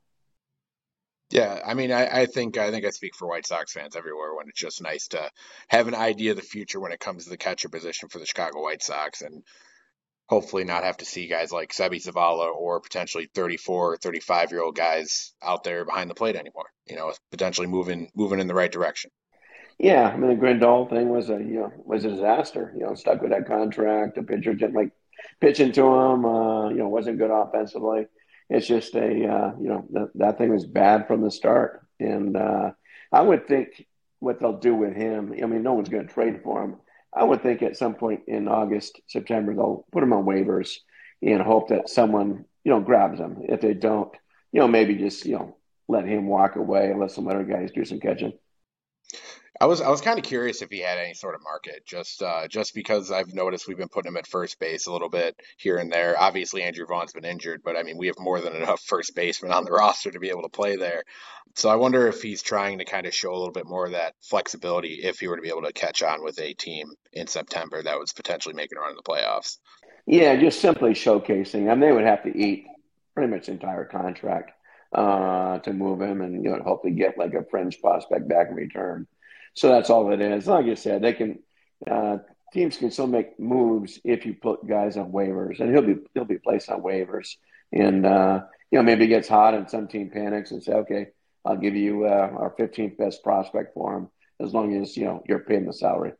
Yeah, 1.30 1.60
I 1.66 1.74
mean, 1.74 1.92
I, 1.92 2.22
I, 2.22 2.26
think 2.26 2.56
I 2.58 2.70
think 2.70 2.84
I 2.84 2.90
speak 2.90 3.14
for 3.14 3.26
White 3.28 3.46
Sox 3.46 3.72
fans 3.72 3.96
everywhere 3.96 4.34
when 4.34 4.48
it's 4.48 4.60
just 4.60 4.82
nice 4.82 5.08
to 5.08 5.30
have 5.68 5.88
an 5.88 5.94
idea 5.94 6.30
of 6.30 6.36
the 6.36 6.42
future 6.42 6.80
when 6.80 6.92
it 6.92 7.00
comes 7.00 7.24
to 7.24 7.30
the 7.30 7.36
catcher 7.36 7.68
position 7.68 8.08
for 8.08 8.18
the 8.18 8.26
Chicago 8.26 8.62
White 8.62 8.82
Sox, 8.82 9.22
and 9.22 9.42
hopefully 10.26 10.64
not 10.64 10.84
have 10.84 10.98
to 10.98 11.06
see 11.06 11.26
guys 11.26 11.52
like 11.52 11.72
Seby 11.72 12.02
Zavala 12.02 12.54
or 12.54 12.80
potentially 12.80 13.28
34 13.34 13.94
or 13.94 13.96
35 13.96 14.50
year 14.52 14.62
old 14.62 14.76
guys 14.76 15.32
out 15.42 15.64
there 15.64 15.86
behind 15.86 16.10
the 16.10 16.14
plate 16.14 16.36
anymore. 16.36 16.68
You 16.86 16.96
know, 16.96 17.12
potentially 17.30 17.66
moving 17.66 18.10
moving 18.14 18.40
in 18.40 18.46
the 18.46 18.54
right 18.54 18.72
direction. 18.72 19.10
Yeah, 19.78 20.08
I 20.08 20.16
mean 20.16 20.30
the 20.30 20.46
Grandal 20.46 20.88
thing 20.88 21.08
was 21.08 21.30
a 21.30 21.34
you 21.34 21.60
know 21.60 21.72
was 21.84 22.04
a 22.04 22.10
disaster. 22.10 22.72
You 22.74 22.84
know, 22.86 22.94
stuck 22.94 23.22
with 23.22 23.30
that 23.30 23.46
contract. 23.46 24.16
The 24.16 24.22
pitcher 24.22 24.54
didn't 24.54 24.74
like 24.74 24.92
pitching 25.40 25.72
to 25.72 25.82
him. 25.82 26.24
Uh, 26.24 26.68
you 26.70 26.76
know, 26.76 26.88
wasn't 26.88 27.18
good 27.18 27.30
offensively 27.30 28.06
it's 28.50 28.66
just 28.66 28.94
a 28.94 29.00
uh, 29.00 29.52
you 29.60 29.68
know 29.68 29.86
that, 29.92 30.10
that 30.14 30.38
thing 30.38 30.50
was 30.50 30.66
bad 30.66 31.06
from 31.06 31.22
the 31.22 31.30
start, 31.30 31.86
and 32.00 32.36
uh, 32.36 32.70
I 33.12 33.22
would 33.22 33.46
think 33.46 33.86
what 34.20 34.40
they'll 34.40 34.58
do 34.58 34.74
with 34.74 34.94
him. 34.94 35.34
I 35.42 35.46
mean, 35.46 35.62
no 35.62 35.74
one's 35.74 35.88
going 35.88 36.06
to 36.06 36.12
trade 36.12 36.40
for 36.42 36.62
him. 36.62 36.76
I 37.14 37.24
would 37.24 37.42
think 37.42 37.62
at 37.62 37.76
some 37.76 37.94
point 37.94 38.22
in 38.26 38.48
August, 38.48 39.00
September, 39.06 39.54
they'll 39.54 39.86
put 39.92 40.02
him 40.02 40.12
on 40.12 40.24
waivers 40.24 40.76
and 41.22 41.42
hope 41.42 41.68
that 41.68 41.88
someone 41.88 42.44
you 42.64 42.72
know 42.72 42.80
grabs 42.80 43.18
him. 43.18 43.38
If 43.42 43.60
they 43.60 43.74
don't, 43.74 44.12
you 44.52 44.60
know, 44.60 44.68
maybe 44.68 44.94
just 44.94 45.26
you 45.26 45.34
know 45.34 45.56
let 45.88 46.06
him 46.06 46.26
walk 46.26 46.56
away 46.56 46.90
and 46.90 47.00
let 47.00 47.10
some 47.10 47.28
other 47.28 47.44
guys 47.44 47.70
do 47.72 47.84
some 47.84 48.00
catching. 48.00 48.32
I 49.60 49.66
was 49.66 49.80
I 49.80 49.88
was 49.88 50.00
kind 50.00 50.18
of 50.18 50.24
curious 50.24 50.62
if 50.62 50.70
he 50.70 50.78
had 50.78 50.98
any 50.98 51.14
sort 51.14 51.34
of 51.34 51.42
market, 51.42 51.84
just 51.84 52.22
uh, 52.22 52.46
just 52.46 52.74
because 52.74 53.10
I've 53.10 53.34
noticed 53.34 53.66
we've 53.66 53.76
been 53.76 53.88
putting 53.88 54.10
him 54.10 54.16
at 54.16 54.26
first 54.26 54.60
base 54.60 54.86
a 54.86 54.92
little 54.92 55.08
bit 55.08 55.36
here 55.56 55.78
and 55.78 55.90
there. 55.90 56.18
Obviously, 56.18 56.62
Andrew 56.62 56.86
Vaughn's 56.86 57.12
been 57.12 57.24
injured, 57.24 57.62
but 57.64 57.76
I 57.76 57.82
mean 57.82 57.98
we 57.98 58.06
have 58.06 58.18
more 58.20 58.40
than 58.40 58.54
enough 58.54 58.80
first 58.82 59.16
basemen 59.16 59.52
on 59.52 59.64
the 59.64 59.72
roster 59.72 60.12
to 60.12 60.20
be 60.20 60.30
able 60.30 60.42
to 60.42 60.48
play 60.48 60.76
there. 60.76 61.02
So 61.56 61.68
I 61.68 61.76
wonder 61.76 62.06
if 62.06 62.22
he's 62.22 62.42
trying 62.42 62.78
to 62.78 62.84
kind 62.84 63.06
of 63.06 63.14
show 63.14 63.32
a 63.32 63.38
little 63.38 63.52
bit 63.52 63.66
more 63.66 63.86
of 63.86 63.92
that 63.92 64.14
flexibility 64.22 65.00
if 65.02 65.18
he 65.18 65.26
were 65.26 65.36
to 65.36 65.42
be 65.42 65.48
able 65.48 65.62
to 65.62 65.72
catch 65.72 66.02
on 66.04 66.22
with 66.22 66.38
a 66.40 66.54
team 66.54 66.92
in 67.12 67.26
September 67.26 67.82
that 67.82 67.98
was 67.98 68.12
potentially 68.12 68.54
making 68.54 68.78
a 68.78 68.80
run 68.80 68.90
in 68.90 68.96
the 68.96 69.02
playoffs. 69.02 69.58
Yeah, 70.06 70.36
just 70.36 70.60
simply 70.60 70.92
showcasing. 70.92 71.68
I 71.68 71.74
mean, 71.74 71.80
they 71.80 71.92
would 71.92 72.04
have 72.04 72.22
to 72.22 72.36
eat 72.36 72.66
pretty 73.14 73.32
much 73.32 73.48
entire 73.48 73.84
contract 73.84 74.52
uh, 74.92 75.58
to 75.58 75.72
move 75.72 76.00
him, 76.00 76.22
and 76.22 76.44
you 76.44 76.50
know 76.50 76.62
hopefully 76.62 76.92
get 76.92 77.18
like 77.18 77.34
a 77.34 77.44
fringe 77.50 77.80
prospect 77.80 78.28
back 78.28 78.48
in 78.50 78.54
return. 78.54 79.08
So 79.58 79.68
that's 79.68 79.90
all 79.90 80.12
it 80.12 80.20
is. 80.20 80.46
Like 80.46 80.66
I 80.66 80.74
said, 80.74 81.02
they 81.02 81.12
can 81.12 81.40
uh, 81.90 82.18
teams 82.52 82.76
can 82.76 82.92
still 82.92 83.08
make 83.08 83.38
moves 83.40 83.98
if 84.04 84.24
you 84.24 84.34
put 84.34 84.66
guys 84.66 84.96
on 84.96 85.10
waivers, 85.10 85.58
and 85.58 85.70
he'll 85.72 85.82
be 85.82 85.96
he'll 86.14 86.24
be 86.24 86.38
placed 86.38 86.70
on 86.70 86.80
waivers. 86.80 87.36
And 87.72 88.06
uh, 88.06 88.42
you 88.70 88.78
know 88.78 88.84
maybe 88.84 89.06
it 89.06 89.08
gets 89.08 89.28
hot, 89.28 89.54
and 89.54 89.68
some 89.68 89.88
team 89.88 90.10
panics 90.10 90.52
and 90.52 90.62
say, 90.62 90.72
okay, 90.72 91.08
I'll 91.44 91.56
give 91.56 91.74
you 91.74 92.04
uh, 92.04 92.30
our 92.38 92.54
15th 92.56 92.96
best 92.98 93.24
prospect 93.24 93.74
for 93.74 93.96
him 93.96 94.08
as 94.40 94.54
long 94.54 94.80
as 94.80 94.96
you 94.96 95.06
know 95.06 95.24
you're 95.26 95.40
paying 95.40 95.66
the 95.66 95.72
salary. 95.72 96.12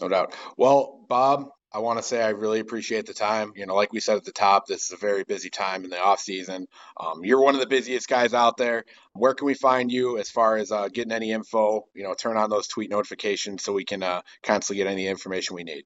No 0.00 0.08
doubt. 0.08 0.34
Well, 0.56 1.04
Bob, 1.08 1.50
I 1.72 1.80
want 1.80 1.98
to 1.98 2.02
say 2.02 2.22
I 2.22 2.30
really 2.30 2.60
appreciate 2.60 3.06
the 3.06 3.14
time. 3.14 3.52
You 3.54 3.66
know, 3.66 3.74
like 3.74 3.92
we 3.92 4.00
said 4.00 4.16
at 4.16 4.24
the 4.24 4.32
top, 4.32 4.66
this 4.66 4.86
is 4.86 4.92
a 4.92 4.96
very 4.96 5.24
busy 5.24 5.50
time 5.50 5.84
in 5.84 5.90
the 5.90 6.00
off 6.00 6.20
season. 6.20 6.66
Um, 6.98 7.24
you're 7.24 7.42
one 7.42 7.54
of 7.54 7.60
the 7.60 7.66
busiest 7.66 8.08
guys 8.08 8.32
out 8.32 8.56
there. 8.56 8.84
Where 9.12 9.34
can 9.34 9.46
we 9.46 9.54
find 9.54 9.92
you 9.92 10.18
as 10.18 10.30
far 10.30 10.56
as 10.56 10.72
uh, 10.72 10.88
getting 10.88 11.12
any 11.12 11.30
info? 11.30 11.86
You 11.94 12.04
know, 12.04 12.14
turn 12.14 12.38
on 12.38 12.48
those 12.48 12.68
tweet 12.68 12.90
notifications 12.90 13.62
so 13.62 13.74
we 13.74 13.84
can 13.84 14.02
uh, 14.02 14.22
constantly 14.42 14.82
get 14.82 14.90
any 14.90 15.06
information 15.06 15.56
we 15.56 15.64
need. 15.64 15.84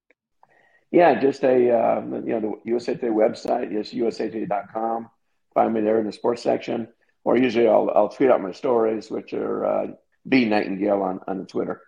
Yeah, 0.91 1.19
just 1.19 1.43
a 1.43 1.71
uh, 1.71 2.01
you 2.01 2.39
know 2.39 2.39
the 2.39 2.71
USA 2.71 2.93
Today 2.93 3.07
website, 3.07 3.73
yes, 3.73 3.89
usatoday.com. 3.89 5.09
Find 5.53 5.73
me 5.73 5.81
there 5.81 5.99
in 5.99 6.05
the 6.05 6.13
sports 6.13 6.43
section, 6.43 6.87
or 7.25 7.35
usually 7.35 7.67
I'll 7.67 7.91
I'll 7.93 8.09
tweet 8.09 8.29
out 8.29 8.41
my 8.41 8.51
stories, 8.51 9.11
which 9.11 9.33
are 9.33 9.65
uh, 9.65 9.87
B 10.27 10.45
Nightengale 10.45 11.01
on 11.01 11.19
on 11.27 11.39
the 11.39 11.45
Twitter. 11.45 11.81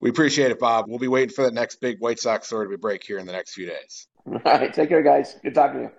We 0.00 0.10
appreciate 0.10 0.50
it, 0.50 0.58
Bob. 0.58 0.86
We'll 0.88 0.98
be 0.98 1.08
waiting 1.08 1.34
for 1.34 1.42
the 1.42 1.50
next 1.50 1.80
big 1.80 1.98
White 2.00 2.18
Sox 2.18 2.46
story 2.46 2.68
to 2.68 2.78
break 2.78 3.04
here 3.04 3.18
in 3.18 3.26
the 3.26 3.32
next 3.32 3.54
few 3.54 3.66
days. 3.66 4.06
All 4.26 4.38
right. 4.44 4.72
Take 4.72 4.88
care, 4.88 5.02
guys. 5.02 5.36
Good 5.42 5.54
talking 5.54 5.80
to 5.80 5.82
you. 5.84 5.90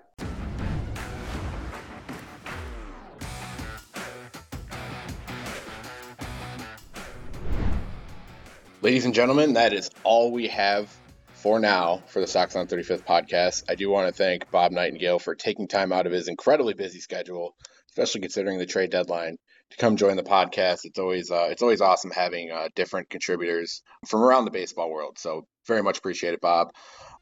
Ladies 8.82 9.06
and 9.06 9.16
gentlemen, 9.16 9.54
that 9.54 9.74
is 9.74 9.90
all 10.04 10.32
we 10.32 10.48
have 10.50 10.96
for 11.34 11.60
now 11.60 12.04
for 12.06 12.20
the 12.20 12.28
Sox 12.28 12.56
on 12.56 12.68
35th 12.68 13.04
podcast. 13.04 13.64
I 13.68 13.74
do 13.74 13.90
want 13.90 14.08
to 14.08 14.14
thank 14.14 14.52
Bob 14.52 14.72
Nightengale 14.72 15.20
for 15.20 15.34
taking 15.34 15.68
time 15.68 15.92
out 15.92 16.06
of 16.06 16.12
his 16.12 16.28
incredibly 16.28 16.76
busy 16.76 17.00
schedule, 17.00 17.56
especially 17.90 18.22
considering 18.22 18.60
the 18.60 18.68
trade 18.68 18.92
deadline, 18.92 19.40
to 19.72 19.78
come 19.78 19.98
join 19.98 20.16
the 20.16 20.24
podcast. 20.24 20.86
It's 20.86 21.00
always 21.00 21.32
uh, 21.32 21.48
it's 21.52 21.62
always 21.62 21.82
awesome 21.82 22.12
having 22.12 22.52
uh, 22.52 22.70
different 22.76 23.10
contributors 23.10 23.82
from 24.08 24.24
around 24.24 24.46
the 24.46 24.52
baseball 24.52 24.90
world. 24.90 25.18
So 25.18 25.48
very 25.66 25.84
much 25.84 25.98
appreciate 25.98 26.34
it, 26.34 26.42
Bob. 26.42 26.74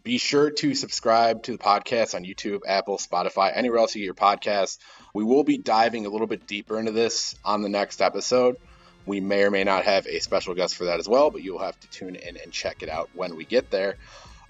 Be 0.04 0.18
sure 0.18 0.52
to 0.52 0.76
subscribe 0.76 1.44
to 1.44 1.54
the 1.54 1.58
podcast 1.58 2.14
on 2.14 2.26
YouTube, 2.26 2.62
Apple, 2.68 2.98
Spotify, 2.98 3.52
anywhere 3.56 3.80
else 3.80 3.96
you 3.96 4.02
get 4.02 4.06
your 4.06 4.14
podcasts. 4.16 4.78
We 5.14 5.24
will 5.24 5.46
be 5.46 5.58
diving 5.58 6.06
a 6.06 6.10
little 6.10 6.28
bit 6.28 6.46
deeper 6.46 6.78
into 6.78 6.92
this 6.92 7.36
on 7.46 7.62
the 7.62 7.70
next 7.70 8.02
episode. 8.02 8.58
We 9.06 9.22
may 9.22 9.44
or 9.44 9.52
may 9.52 9.64
not 9.64 9.86
have 9.86 10.06
a 10.08 10.20
special 10.20 10.56
guest 10.56 10.76
for 10.76 10.86
that 10.86 11.00
as 11.00 11.08
well, 11.08 11.30
but 11.30 11.42
you'll 11.42 11.60
have 11.60 11.80
to 11.80 11.90
tune 11.90 12.16
in 12.16 12.38
and 12.38 12.52
check 12.52 12.84
it 12.84 12.90
out 12.90 13.10
when 13.14 13.36
we 13.38 13.46
get 13.46 13.70
there. 13.70 13.98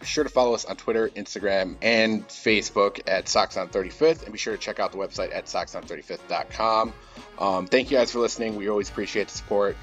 Be 0.03 0.07
sure 0.07 0.25
to 0.25 0.29
follow 0.29 0.53
us 0.53 0.65
on 0.65 0.75
Twitter, 0.75 1.07
Instagram, 1.15 1.77
and 1.81 2.27
Facebook 2.27 2.99
at 3.07 3.29
Sox 3.29 3.55
on 3.55 3.69
35th, 3.69 4.23
and 4.23 4.33
be 4.33 4.37
sure 4.37 4.53
to 4.53 4.59
check 4.61 4.81
out 4.81 4.91
the 4.91 4.97
website 4.97 5.33
at 5.33 5.45
soxon35th.com. 5.45 6.93
Um, 7.39 7.67
thank 7.67 7.89
you 7.89 7.95
guys 7.95 8.11
for 8.11 8.19
listening. 8.19 8.57
We 8.57 8.67
always 8.67 8.89
appreciate 8.89 9.29
the 9.29 9.37
support. 9.37 9.77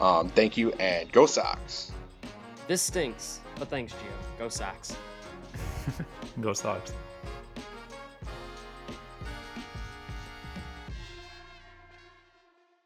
Um, 0.00 0.30
thank 0.30 0.56
you, 0.56 0.72
and 0.72 1.12
go 1.12 1.26
Sox. 1.26 1.92
This 2.66 2.80
stinks, 2.80 3.40
but 3.58 3.68
thanks, 3.68 3.92
Gio. 3.92 4.38
Go 4.38 4.48
Sox. 4.48 4.96
Go 6.40 6.54
Sox. 6.54 6.94